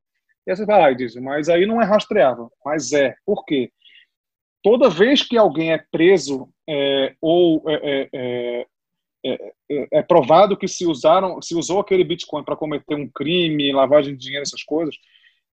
[0.47, 2.49] E aí você vai, ah, Edísio, mas aí não é rastreável.
[2.65, 3.69] Mas é, por quê?
[4.63, 8.65] Toda vez que alguém é preso é, ou é, é,
[9.25, 14.15] é, é, provado que se usaram, se usou aquele Bitcoin para cometer um crime, lavagem
[14.15, 14.95] de dinheiro, essas coisas,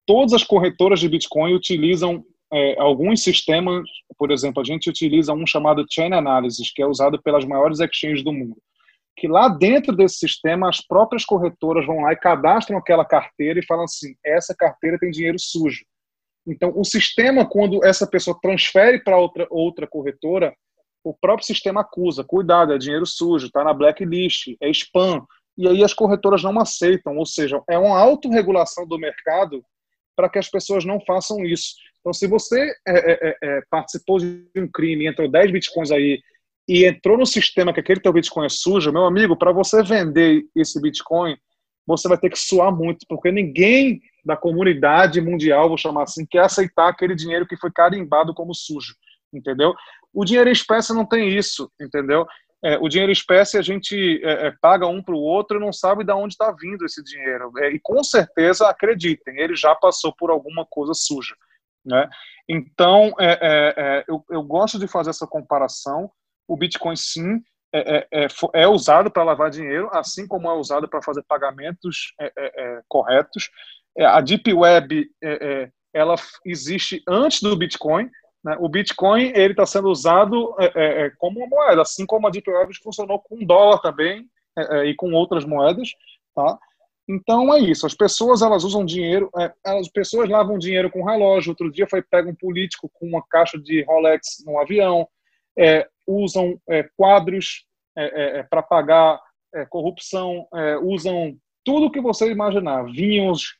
[0.06, 3.86] todas as corretoras de Bitcoin utilizam é, alguns sistemas,
[4.16, 8.24] por exemplo, a gente utiliza um chamado Chain Analysis, que é usado pelas maiores exchanges
[8.24, 8.56] do mundo.
[9.18, 13.66] Que lá dentro desse sistema, as próprias corretoras vão lá e cadastram aquela carteira e
[13.66, 15.84] falam assim: essa carteira tem dinheiro sujo.
[16.46, 20.54] Então, o sistema, quando essa pessoa transfere para outra, outra corretora,
[21.02, 25.26] o próprio sistema acusa: cuidado, é dinheiro sujo, está na blacklist, é spam.
[25.56, 29.64] E aí as corretoras não aceitam, ou seja, é uma autorregulação do mercado
[30.14, 31.74] para que as pessoas não façam isso.
[31.98, 36.20] Então, se você é, é, é, é participou de um crime, entrou 10 bitcoins aí
[36.68, 40.44] e entrou no sistema que aquele teu bitcoin é sujo, meu amigo, para você vender
[40.54, 41.36] esse bitcoin,
[41.86, 46.40] você vai ter que suar muito, porque ninguém da comunidade mundial, vou chamar assim, quer
[46.40, 48.94] aceitar aquele dinheiro que foi carimbado como sujo,
[49.32, 49.74] entendeu?
[50.12, 52.26] O dinheiro em espécie não tem isso, entendeu?
[52.62, 55.72] É, o dinheiro espécie a gente é, é paga um para o outro e não
[55.72, 57.52] sabe de onde está vindo esse dinheiro.
[57.58, 61.34] É, e com certeza, acreditem, ele já passou por alguma coisa suja.
[61.84, 62.08] Né?
[62.48, 66.10] Então, é, é, eu, eu, gosto de fazer essa comparação.
[66.48, 67.40] O Bitcoin, sim,
[67.72, 72.14] é, usado para lavar dinheiro, assim como é usado para fazer pagamentos
[72.88, 73.50] corretos.
[74.00, 75.06] a Deep Web
[75.92, 76.14] ela
[76.46, 78.10] existe antes do Bitcoin,
[78.44, 78.56] né?
[78.60, 82.30] O Bitcoin ele está sendo usado é, é, é, como uma moeda, assim como a
[82.30, 84.26] Deep Web funcionou com dólar também
[84.56, 85.90] é, é, e com outras moedas,
[86.34, 86.58] tá?
[87.08, 87.86] Então é isso.
[87.86, 91.50] As pessoas elas usam dinheiro, é, as pessoas lavam dinheiro com relógio.
[91.50, 95.08] Outro dia foi pego um político com uma caixa de Rolex no avião.
[96.08, 96.58] Usam
[96.96, 97.64] quadros
[98.50, 99.20] para pagar
[99.68, 100.46] corrupção.
[100.82, 103.56] usam tudo que você imaginar, vinhos,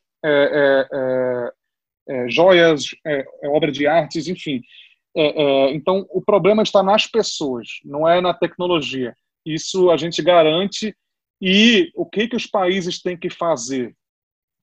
[2.08, 4.62] é, joias, é, é, obra de artes, enfim.
[5.14, 9.14] É, é, então, o problema está nas pessoas, não é na tecnologia.
[9.44, 10.96] Isso a gente garante.
[11.40, 13.94] E o que, que os países têm que fazer?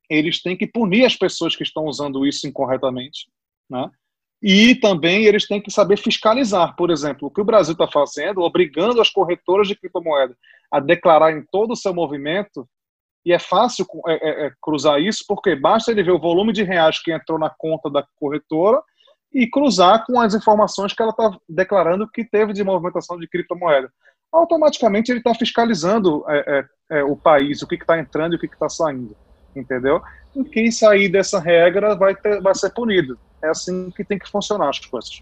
[0.10, 3.28] Eles têm que punir as pessoas que estão usando isso incorretamente,
[3.70, 3.90] né?
[4.42, 6.76] E também eles têm que saber fiscalizar.
[6.76, 10.36] Por exemplo, o que o Brasil está fazendo, obrigando as corretoras de criptomoeda
[10.72, 12.68] a declarar em todo o seu movimento,
[13.26, 16.64] e é fácil é, é, é, cruzar isso, porque basta ele ver o volume de
[16.64, 18.82] reais que entrou na conta da corretora
[19.34, 23.92] e cruzar com as informações que ela está declarando que teve de movimentação de criptomoeda.
[24.32, 28.40] Automaticamente ele está fiscalizando é, é, é, o país, o que está entrando e o
[28.40, 29.16] que está saindo,
[29.56, 30.02] entendeu?
[30.36, 33.18] E quem sair dessa regra vai, ter, vai ser punido.
[33.46, 35.22] É assim que tem que funcionar as coisas.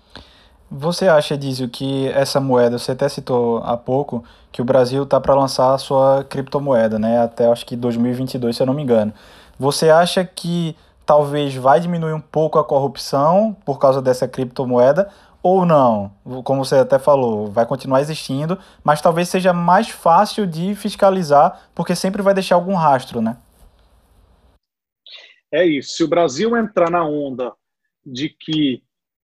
[0.72, 5.20] Você acha, Dizio, que essa moeda, você até citou há pouco, que o Brasil está
[5.20, 7.22] para lançar a sua criptomoeda, né?
[7.22, 9.14] Até acho que 2022, se eu não me engano.
[9.60, 15.10] Você acha que talvez vai diminuir um pouco a corrupção por causa dessa criptomoeda
[15.44, 16.12] ou não?
[16.44, 21.96] Como você até falou, vai continuar existindo, mas talvez seja mais fácil de fiscalizar, porque
[21.96, 23.38] sempre vai deixar algum rastro, né?
[25.52, 25.98] É isso.
[25.98, 27.54] Se o Brasil entrar na onda
[28.06, 28.82] de que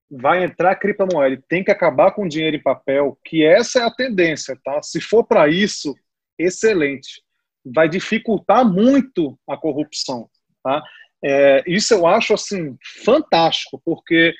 [0.09, 3.91] vai entrar criptomoeda, tem que acabar com o dinheiro em papel, que essa é a
[3.91, 4.81] tendência, tá?
[4.81, 5.95] Se for para isso,
[6.37, 7.21] excelente.
[7.63, 10.27] Vai dificultar muito a corrupção,
[10.63, 10.81] tá?
[11.23, 14.33] É, isso eu acho assim fantástico, porque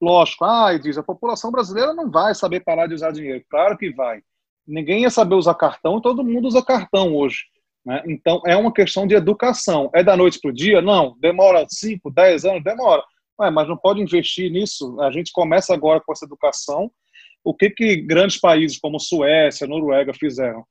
[0.00, 3.44] lógico, ah, e diz, a população brasileira não vai saber parar de usar dinheiro.
[3.50, 4.22] Claro que vai.
[4.66, 7.44] Ninguém ia saber usar cartão, todo mundo usa cartão hoje.
[7.84, 8.02] Né?
[8.06, 9.90] Então, é uma questão de educação.
[9.94, 10.82] É da noite para o dia?
[10.82, 11.16] Não.
[11.18, 12.62] Demora 5, 10 anos?
[12.62, 13.02] Demora.
[13.40, 15.00] Ué, mas não pode investir nisso.
[15.00, 16.90] A gente começa agora com essa educação.
[17.44, 20.64] O que, que grandes países como Suécia, Noruega fizeram?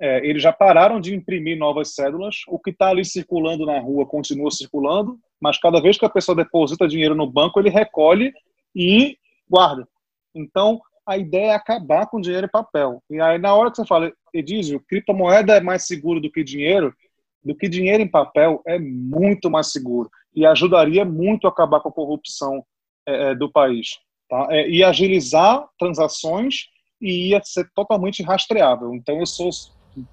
[0.00, 2.36] É, eles já pararam de imprimir novas cédulas.
[2.48, 6.36] O que está ali circulando na rua continua circulando, mas cada vez que a pessoa
[6.36, 8.32] deposita dinheiro no banco, ele recolhe
[8.74, 9.16] e
[9.48, 9.86] guarda.
[10.34, 13.02] Então, a ideia é acabar com dinheiro em papel.
[13.08, 16.92] E aí, na hora que você fala, Edísio, criptomoeda é mais seguro do que dinheiro,
[17.44, 20.10] do que dinheiro em papel, é muito mais seguro.
[20.36, 22.62] E ajudaria muito a acabar com a corrupção
[23.08, 23.98] é, é do país.
[24.28, 24.46] Tá?
[24.50, 26.66] É, e agilizar transações
[27.00, 28.94] e ia ser totalmente rastreável.
[28.94, 29.50] Então, eu sou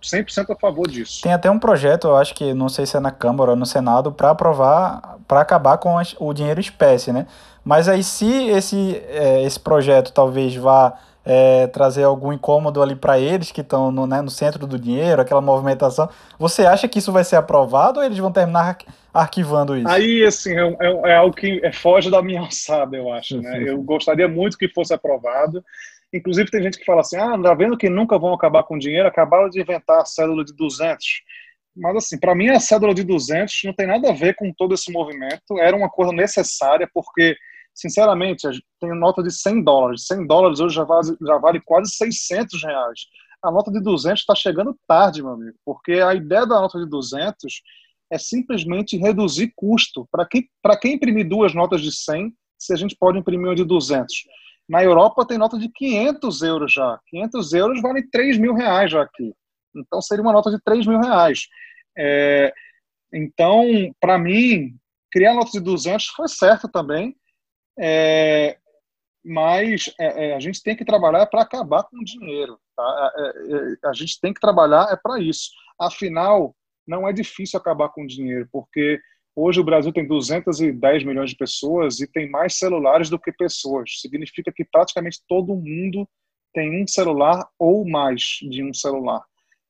[0.02, 1.22] 100% a favor disso.
[1.22, 3.66] Tem até um projeto, eu acho que não sei se é na Câmara ou no
[3.66, 7.28] Senado, para aprovar, para acabar com o dinheiro espécie, né?
[7.64, 10.94] Mas aí, se esse, é, esse projeto talvez vá
[11.26, 15.22] é, trazer algum incômodo ali para eles que estão no, né, no centro do dinheiro,
[15.22, 18.78] aquela movimentação, você acha que isso vai ser aprovado ou eles vão terminar
[19.14, 19.88] arquivando isso?
[19.88, 23.42] Aí, assim, é, é, é algo que é, foge da minha alçada, eu acho.
[23.42, 23.64] Né?
[23.66, 25.64] Eu gostaria muito que fosse aprovado.
[26.14, 29.08] Inclusive, tem gente que fala assim: ah, tá vendo que nunca vão acabar com dinheiro?
[29.08, 31.04] Acabaram de inventar a cédula de 200.
[31.76, 34.76] Mas, assim, para mim, a cédula de 200 não tem nada a ver com todo
[34.76, 35.58] esse movimento.
[35.60, 37.36] Era uma coisa necessária, porque,
[37.74, 38.48] sinceramente,
[38.80, 40.06] tem nota de 100 dólares.
[40.06, 43.00] 100 dólares hoje já vale, já vale quase 600 reais.
[43.44, 46.90] A nota de 200 está chegando tarde, meu amigo, porque a ideia da nota de
[46.90, 47.62] 200
[48.12, 50.08] é simplesmente reduzir custo.
[50.12, 50.48] Para quem,
[50.82, 54.14] quem imprimir duas notas de 100, se a gente pode imprimir uma de 200?
[54.70, 57.00] Na Europa tem nota de 500 euros já.
[57.08, 59.34] 500 euros vale 3 mil reais já aqui.
[59.76, 61.48] Então seria uma nota de 3 mil reais.
[61.98, 62.54] É,
[63.12, 63.66] então,
[64.00, 64.76] para mim,
[65.12, 67.16] criar nota de 200 foi certo também,
[67.80, 68.58] é,
[69.24, 72.60] mas é, é, a gente tem que trabalhar para acabar com o dinheiro.
[72.76, 73.14] Tá?
[73.16, 75.50] É, é, a gente tem que trabalhar é para isso.
[75.80, 76.56] Afinal,
[76.86, 79.00] não é difícil acabar com o dinheiro, porque
[79.36, 84.00] Hoje o Brasil tem 210 milhões de pessoas e tem mais celulares do que pessoas.
[84.00, 86.08] Significa que praticamente todo mundo
[86.54, 89.24] tem um celular ou mais de um celular.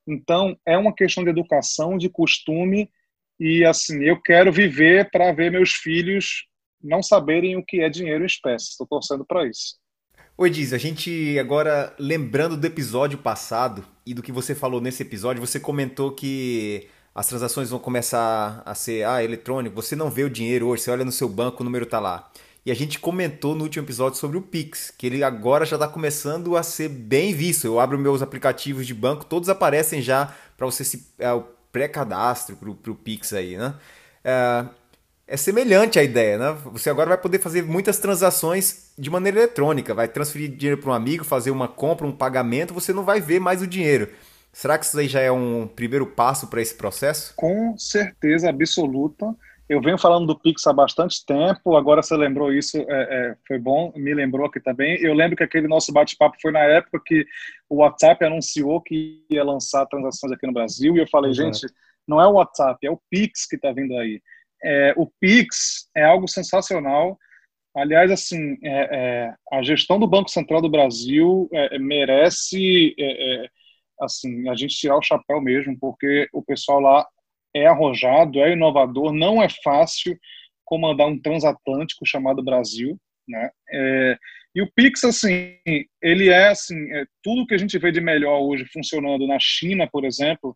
[0.06, 2.90] Então, é uma questão de educação, de costume
[3.40, 6.46] e assim, eu quero viver para ver meus filhos
[6.84, 8.72] não saberem o que é dinheiro em espécie.
[8.72, 9.76] Estou torcendo para isso.
[10.38, 15.04] Oi, Diz, a gente agora lembrando do episódio passado e do que você falou nesse
[15.04, 20.24] episódio, você comentou que as transações vão começar a ser ah, eletrônico, você não vê
[20.24, 22.32] o dinheiro hoje, você olha no seu banco, o número está lá.
[22.66, 25.88] E a gente comentou no último episódio sobre o Pix, que ele agora já está
[25.88, 27.66] começando a ser bem visto.
[27.66, 32.56] Eu abro meus aplicativos de banco, todos aparecem já para você se é, o pré-cadastro
[32.56, 33.76] para o Pix aí, né?
[34.24, 34.66] É,
[35.28, 36.58] é semelhante a ideia, né?
[36.66, 40.94] Você agora vai poder fazer muitas transações de maneira eletrônica, vai transferir dinheiro para um
[40.94, 44.10] amigo, fazer uma compra, um pagamento, você não vai ver mais o dinheiro.
[44.52, 47.34] Será que isso aí já é um primeiro passo para esse processo?
[47.36, 49.34] Com certeza absoluta.
[49.68, 53.58] Eu venho falando do Pix há bastante tempo, agora você lembrou isso, é, é, foi
[53.58, 55.02] bom, me lembrou aqui também.
[55.02, 57.26] Eu lembro que aquele nosso bate-papo foi na época que
[57.70, 61.66] o WhatsApp anunciou que ia lançar transações aqui no Brasil, e eu falei, gente,
[62.06, 64.22] não é o WhatsApp, é o Pix que está vindo aí.
[64.64, 67.18] É, o Pix é algo sensacional.
[67.76, 72.96] Aliás, assim, é, é, a gestão do Banco Central do Brasil é, merece
[74.00, 77.06] assim, a gente tirar o chapéu mesmo, porque o pessoal lá
[77.56, 80.18] é arrojado, é inovador, não é fácil
[80.66, 82.98] comandar um transatlântico chamado Brasil,
[83.28, 83.50] né?
[83.72, 84.18] É,
[84.56, 85.58] e o Pix, assim,
[86.02, 89.88] ele é, assim, é, tudo que a gente vê de melhor hoje funcionando na China,
[89.92, 90.56] por exemplo,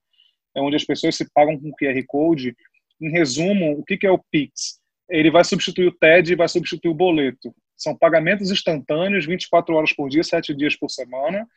[0.56, 2.56] é onde as pessoas se pagam com QR Code.
[3.00, 4.80] Em resumo, o que, é o Pix?
[5.10, 7.54] Ele vai substituir o TED e vai substituir o boleto.
[7.76, 11.48] São pagamentos instantâneos, 24 horas por dia, 7 dias por semana,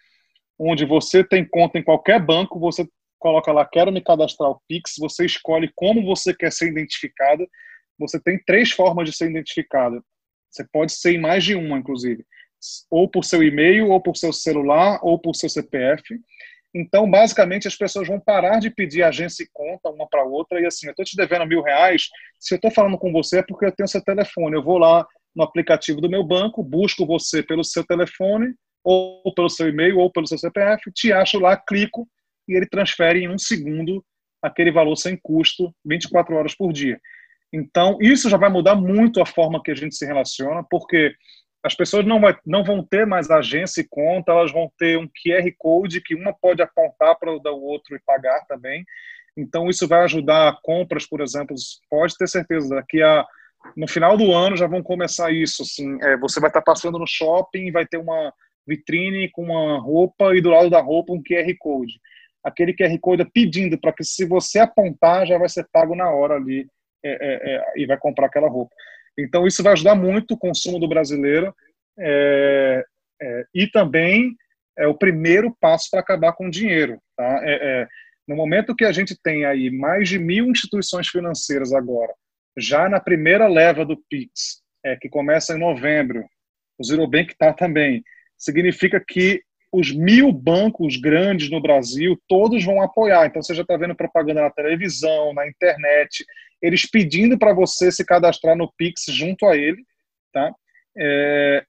[0.58, 2.86] onde você tem conta em qualquer banco, você
[3.18, 7.46] coloca lá, quero me cadastrar o Pix, você escolhe como você quer ser identificado.
[7.98, 10.02] Você tem três formas de ser identificado.
[10.50, 12.24] Você pode ser em mais de uma, inclusive.
[12.90, 16.18] Ou por seu e-mail, ou por seu celular, ou por seu CPF.
[16.74, 20.60] Então, basicamente, as pessoas vão parar de pedir agência e conta uma para outra.
[20.60, 22.08] E assim, eu estou te devendo mil reais.
[22.38, 24.54] Se eu estou falando com você é porque eu tenho seu telefone.
[24.54, 29.48] Eu vou lá no aplicativo do meu banco, busco você pelo seu telefone, ou pelo
[29.48, 32.08] seu e-mail, ou pelo seu CPF, te acho lá, clico
[32.48, 34.04] e ele transfere em um segundo
[34.42, 36.98] aquele valor sem custo, 24 horas por dia.
[37.52, 41.12] Então, isso já vai mudar muito a forma que a gente se relaciona, porque
[41.62, 45.06] as pessoas não, vai, não vão ter mais agência e conta, elas vão ter um
[45.06, 48.84] QR Code que uma pode apontar para o outro e pagar também.
[49.36, 51.54] Então, isso vai ajudar compras, por exemplo,
[51.88, 53.24] pode ter certeza, daqui a
[53.76, 55.62] no final do ano já vão começar isso.
[55.62, 58.32] Assim, é, você vai estar passando no shopping, vai ter uma
[58.66, 62.00] vitrine com uma roupa e do lado da roupa um QR Code.
[62.42, 66.10] Aquele QR Code é pedindo para que se você apontar já vai ser pago na
[66.10, 66.66] hora ali
[67.04, 68.74] é, é, é, e vai comprar aquela roupa.
[69.22, 71.54] Então isso vai ajudar muito o consumo do brasileiro
[71.98, 72.84] é,
[73.20, 74.34] é, e também
[74.78, 76.98] é o primeiro passo para acabar com o dinheiro.
[77.16, 77.42] Tá?
[78.26, 82.14] no momento que a gente tem aí mais de mil instituições financeiras agora
[82.56, 86.24] já na primeira leva do PIX, é, que começa em novembro,
[86.78, 88.02] o Zero Bank está também,
[88.36, 89.42] significa que
[89.72, 93.26] os mil bancos grandes no Brasil, todos vão apoiar.
[93.26, 96.24] Então, você já está vendo propaganda na televisão, na internet,
[96.60, 99.82] eles pedindo para você se cadastrar no Pix junto a ele,
[100.32, 100.52] tá?
[100.98, 101.64] É,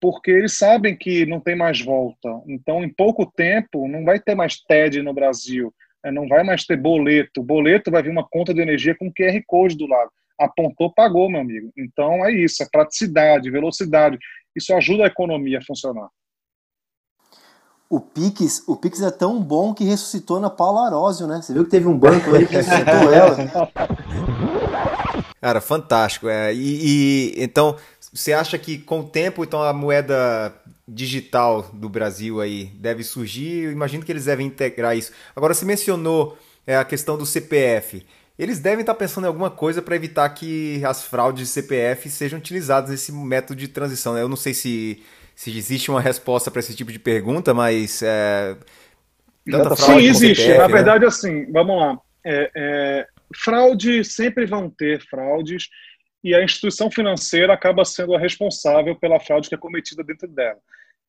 [0.00, 2.28] porque eles sabem que não tem mais volta.
[2.46, 5.72] Então, em pouco tempo, não vai ter mais TED no Brasil,
[6.04, 7.42] é, não vai mais ter boleto.
[7.42, 10.10] Boleto vai vir uma conta de energia com QR Code do lado
[10.40, 11.70] apontou, pagou, meu amigo.
[11.76, 14.18] Então é isso, é praticidade, velocidade.
[14.56, 16.08] Isso ajuda a economia a funcionar.
[17.90, 21.42] O Pix, o Pix é tão bom que ressuscitou na Paula Arósio, né?
[21.42, 23.36] Você viu que teve um banco aí que ressuscitou ela.
[25.40, 26.28] Cara, fantástico.
[26.28, 26.54] É.
[26.54, 27.74] E, e, então,
[28.12, 30.54] você acha que com o tempo, então a moeda
[30.86, 33.64] digital do Brasil aí deve surgir?
[33.64, 35.10] Eu imagino que eles devem integrar isso.
[35.34, 38.06] Agora, você mencionou é, a questão do CPF.
[38.38, 42.38] Eles devem estar pensando em alguma coisa para evitar que as fraudes de CPF sejam
[42.38, 44.14] utilizadas nesse método de transição.
[44.14, 44.22] Né?
[44.22, 45.02] Eu não sei se,
[45.40, 48.02] se existe uma resposta para esse tipo de pergunta, mas.
[48.02, 48.54] É,
[49.74, 50.42] Sim, existe.
[50.42, 50.74] CPF, Na né?
[50.74, 51.98] verdade, assim, vamos lá.
[52.22, 55.70] É, é, fraude sempre vão ter fraudes
[56.22, 60.58] e a instituição financeira acaba sendo a responsável pela fraude que é cometida dentro dela.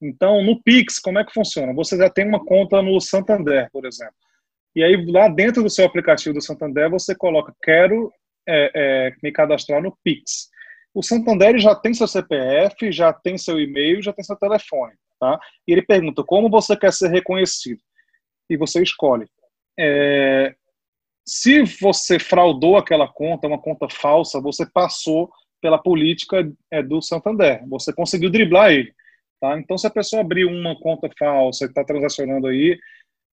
[0.02, 1.74] Então, no Pix, como é que funciona?
[1.74, 4.16] Você já tem uma conta no Santander, por exemplo.
[4.74, 8.10] E aí, lá dentro do seu aplicativo do Santander, você coloca: quero
[8.48, 10.51] é, é, me cadastrar no Pix.
[10.94, 14.94] O Santander já tem seu CPF, já tem seu e-mail, já tem seu telefone.
[15.20, 15.40] Tá?
[15.68, 17.80] E ele pergunta: como você quer ser reconhecido?
[18.50, 19.26] E você escolhe.
[19.80, 20.54] É,
[21.26, 25.32] se você fraudou aquela conta, uma conta falsa, você passou
[25.62, 27.66] pela política é, do Santander.
[27.70, 28.94] Você conseguiu driblar ele.
[29.40, 29.58] Tá?
[29.60, 32.78] Então, se a pessoa abrir uma conta falsa e está transacionando aí,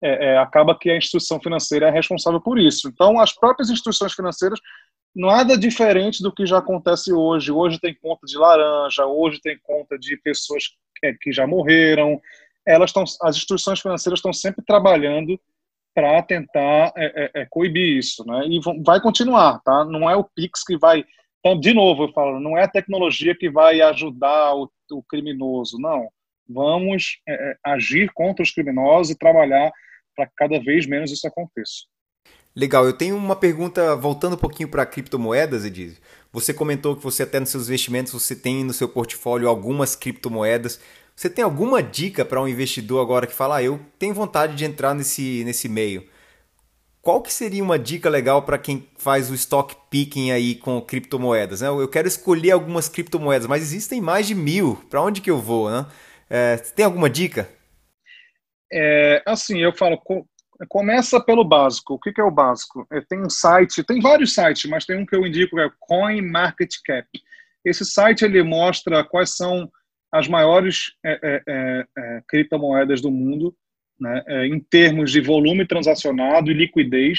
[0.03, 2.89] é, é, acaba que a instituição financeira é responsável por isso.
[2.89, 4.61] Então, as próprias instituições financeiras,
[5.19, 7.51] nada diferente do que já acontece hoje.
[7.51, 10.65] Hoje tem conta de laranja, hoje tem conta de pessoas
[10.99, 12.21] que, que já morreram.
[12.67, 15.39] Elas estão, as instituições financeiras estão sempre trabalhando
[15.95, 18.47] para tentar é, é, é, coibir isso, né?
[18.47, 19.85] E vai continuar, tá?
[19.85, 21.05] Não é o Pix que vai
[21.41, 25.79] então, de novo, eu falo, não é a tecnologia que vai ajudar o, o criminoso,
[25.79, 26.09] não.
[26.49, 29.71] Vamos é, é agir contra os criminosos e trabalhar
[30.17, 31.85] para cada vez menos isso aconteça.
[32.59, 35.99] Legal, eu tenho uma pergunta voltando um pouquinho para criptomoedas, Edizio.
[36.33, 40.81] Você comentou que você até nos seus investimentos você tem no seu portfólio algumas criptomoedas.
[41.15, 44.65] Você tem alguma dica para um investidor agora que fala, ah, eu tenho vontade de
[44.65, 46.05] entrar nesse, nesse meio?
[47.01, 51.61] Qual que seria uma dica legal para quem faz o stock picking aí com criptomoedas?
[51.61, 51.69] Né?
[51.69, 54.85] Eu quero escolher algumas criptomoedas, mas existem mais de mil.
[54.91, 55.71] Para onde que eu vou?
[55.71, 55.87] Né?
[56.29, 57.49] É, tem alguma dica?
[58.73, 59.97] É, assim, eu falo,
[60.67, 61.95] começa pelo básico.
[61.95, 62.87] O que, que é o básico?
[62.91, 67.07] É, tem um site, tem vários sites, mas tem um que eu indico, é CoinMarketCap.
[67.65, 69.71] Esse site ele mostra quais são
[70.11, 73.55] as maiores é, é, é, é criptomoedas do mundo,
[74.01, 77.19] né, é, em termos de volume transacionado e liquidez.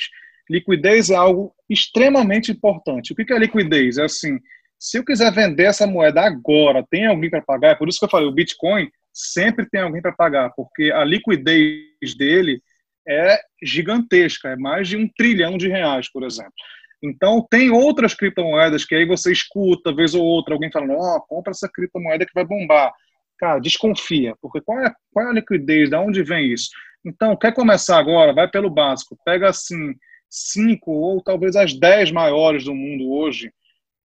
[0.50, 3.14] Liquidez é algo extremamente importante.
[3.14, 3.98] O que, que é liquidez?
[3.98, 4.40] É assim,
[4.80, 7.72] se eu quiser vender essa moeda agora, tem alguém para pagar?
[7.72, 11.04] É por isso que eu falei, o Bitcoin sempre tem alguém para pagar, porque a
[11.04, 12.62] liquidez dele
[13.08, 16.54] é gigantesca, é mais de um trilhão de reais, por exemplo.
[17.02, 21.22] Então, tem outras criptomoedas que aí você escuta, vez ou outra, alguém falando, ó, oh,
[21.22, 22.92] compra essa criptomoeda que vai bombar.
[23.38, 26.70] Cara, desconfia, porque qual é, qual é a liquidez, de onde vem isso?
[27.06, 28.34] Então, quer começar agora?
[28.34, 29.18] Vai pelo básico.
[29.24, 29.96] Pega, assim,
[30.30, 33.52] cinco ou talvez as dez maiores do mundo hoje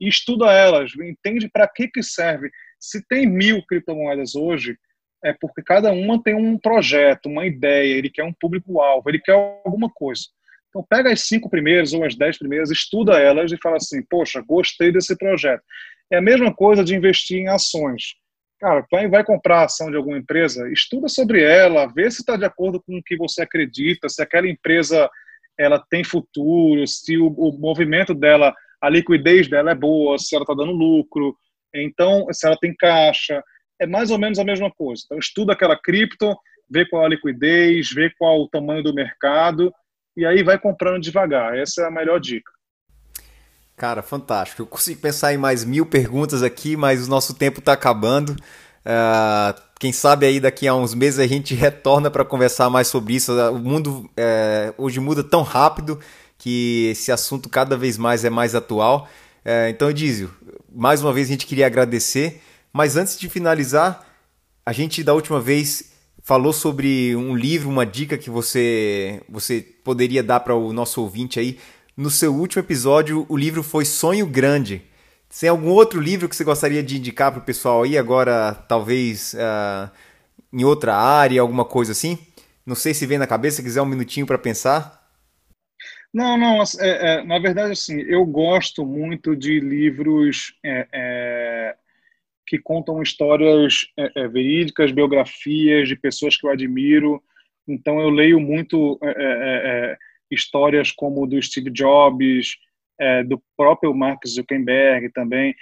[0.01, 2.51] e estuda elas, entende para que, que serve.
[2.79, 4.77] Se tem mil criptomoedas hoje,
[5.25, 9.33] é porque cada uma tem um projeto, uma ideia, ele quer um público-alvo, ele quer
[9.33, 10.25] alguma coisa.
[10.68, 14.43] Então, pega as cinco primeiras ou as dez primeiras, estuda elas e fala assim: poxa,
[14.47, 15.62] gostei desse projeto.
[16.12, 18.16] É a mesma coisa de investir em ações.
[18.61, 22.45] Cara, vai, comprar a ação de alguma empresa, estuda sobre ela, vê se está de
[22.45, 25.09] acordo com o que você acredita, se aquela empresa
[25.59, 30.45] ela tem futuro, se o, o movimento dela, a liquidez dela é boa, se ela
[30.45, 31.37] está dando lucro,
[31.75, 33.43] então se ela tem caixa
[33.81, 35.03] é mais ou menos a mesma coisa.
[35.05, 36.37] Então, estuda aquela cripto,
[36.70, 39.72] vê qual a liquidez, vê qual o tamanho do mercado,
[40.16, 41.57] e aí vai comprando devagar.
[41.57, 42.51] Essa é a melhor dica.
[43.77, 44.62] Cara, fantástico.
[44.62, 48.31] Eu consigo pensar em mais mil perguntas aqui, mas o nosso tempo está acabando.
[48.31, 53.14] Uh, quem sabe aí daqui a uns meses a gente retorna para conversar mais sobre
[53.14, 53.33] isso.
[53.51, 55.99] O mundo é, hoje muda tão rápido
[56.39, 59.09] que esse assunto cada vez mais é mais atual.
[59.45, 60.31] É, então, Edísio,
[60.72, 62.41] mais uma vez a gente queria agradecer,
[62.75, 64.05] mas antes de finalizar,
[64.66, 65.93] a gente da última vez
[66.25, 71.39] falou sobre um livro, uma dica que você, você poderia dar para o nosso ouvinte
[71.39, 71.57] aí.
[71.97, 74.83] No seu último episódio, o livro foi Sonho Grande.
[75.39, 79.35] Tem algum outro livro que você gostaria de indicar para o pessoal aí agora, talvez
[79.35, 79.89] uh,
[80.53, 82.18] em outra área, alguma coisa assim?
[82.66, 85.05] Não sei se vem na cabeça, se quiser um minutinho para pensar.
[86.12, 86.62] Não, não.
[86.81, 91.54] É, é, na verdade, assim, eu gosto muito de livros é, é
[92.47, 97.23] que contam histórias é, é, verídicas, biografias de pessoas que eu admiro.
[97.67, 99.01] Então, eu leio muito
[100.31, 102.57] histórias como do Steve Jobs,
[103.27, 105.55] do próprio Mark Zuckerberg também,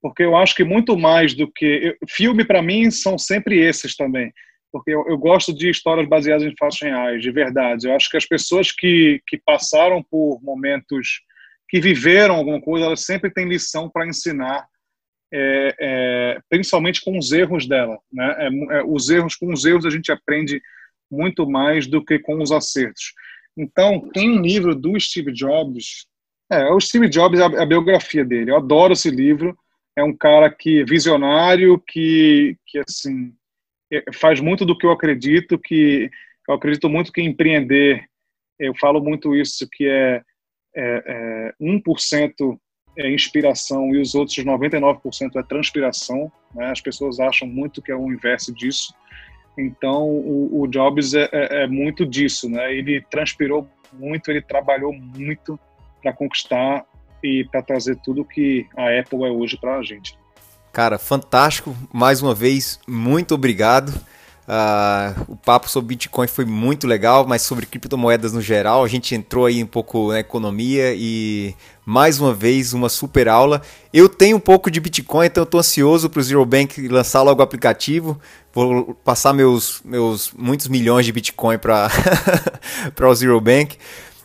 [0.00, 1.96] porque eu acho que muito mais do que.
[2.08, 4.32] Filme, para mim, são sempre esses também
[4.72, 7.86] porque eu, eu, gosto de histórias baseadas em fatos reais, de verdade.
[7.86, 11.20] Eu acho que as pessoas que, que passaram por momentos,
[11.68, 14.66] que viveram alguma coisa, elas sempre têm lição para ensinar,
[15.32, 17.98] é, é, principalmente com os erros dela.
[18.12, 18.34] Né?
[18.38, 20.60] É, é, os erros, com os erros a gente aprende
[21.10, 23.12] muito mais do que com os acertos.
[23.56, 26.06] Então, tem um livro do Steve Jobs,
[26.50, 28.50] é, o Steve Jobs, a, a biografia dele.
[28.50, 29.56] Eu adoro esse livro.
[29.96, 33.34] É um cara que visionário, que, que assim
[33.92, 36.10] é, faz muito do que eu acredito, que
[36.48, 38.06] eu acredito muito que empreender,
[38.58, 40.22] eu falo muito isso, que é,
[40.74, 42.58] é, é 1%
[42.98, 46.30] é inspiração e os outros 99% é transpiração.
[46.54, 46.70] Né?
[46.70, 48.92] As pessoas acham muito que é o inverso disso.
[49.56, 52.72] Então, o, o Jobs é, é, é, muito disso, né?
[52.72, 55.58] Ele transpirou muito, ele trabalhou muito
[56.00, 56.84] para conquistar
[57.22, 60.16] e para trazer tudo que a Apple é hoje para a gente.
[60.72, 61.76] Cara, fantástico.
[61.92, 63.92] Mais uma vez, muito obrigado.
[64.48, 69.14] Uh, o papo sobre Bitcoin foi muito legal, mas sobre criptomoedas no geral, a gente
[69.14, 73.60] entrou aí um pouco na economia e mais uma vez uma super aula.
[73.92, 77.40] Eu tenho um pouco de Bitcoin, então estou ansioso para o Zero Bank lançar logo
[77.40, 78.18] o aplicativo.
[78.54, 81.90] Vou passar meus, meus muitos milhões de Bitcoin para
[83.06, 83.76] o Zero Bank.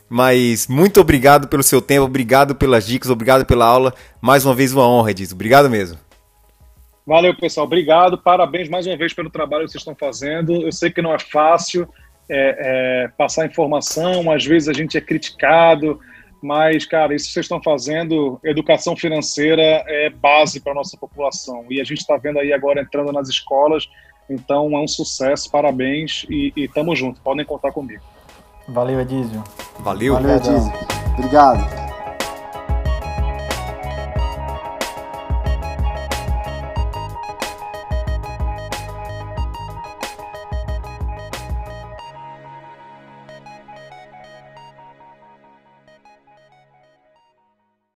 [0.08, 3.94] Mas muito obrigado pelo seu tempo, obrigado pelas dicas, obrigado pela aula.
[4.22, 5.36] Mais uma vez uma honra, Edson.
[5.36, 5.98] Obrigado mesmo.
[7.06, 7.66] Valeu, pessoal.
[7.66, 8.18] Obrigado.
[8.18, 10.62] Parabéns mais uma vez pelo trabalho que vocês estão fazendo.
[10.62, 11.88] Eu sei que não é fácil
[12.30, 16.00] é, é, passar informação, às vezes a gente é criticado,
[16.42, 21.66] mas, cara, isso que vocês estão fazendo, educação financeira é base para a nossa população.
[21.70, 23.88] E a gente está vendo aí agora entrando nas escolas.
[24.30, 27.22] Então é um sucesso, parabéns e, e tamo junto.
[27.22, 28.04] Podem contar comigo.
[28.68, 29.44] Valeu, Edísio.
[29.80, 30.14] Valeu.
[30.14, 30.74] Valeu, Edísio.
[31.18, 31.83] Obrigado.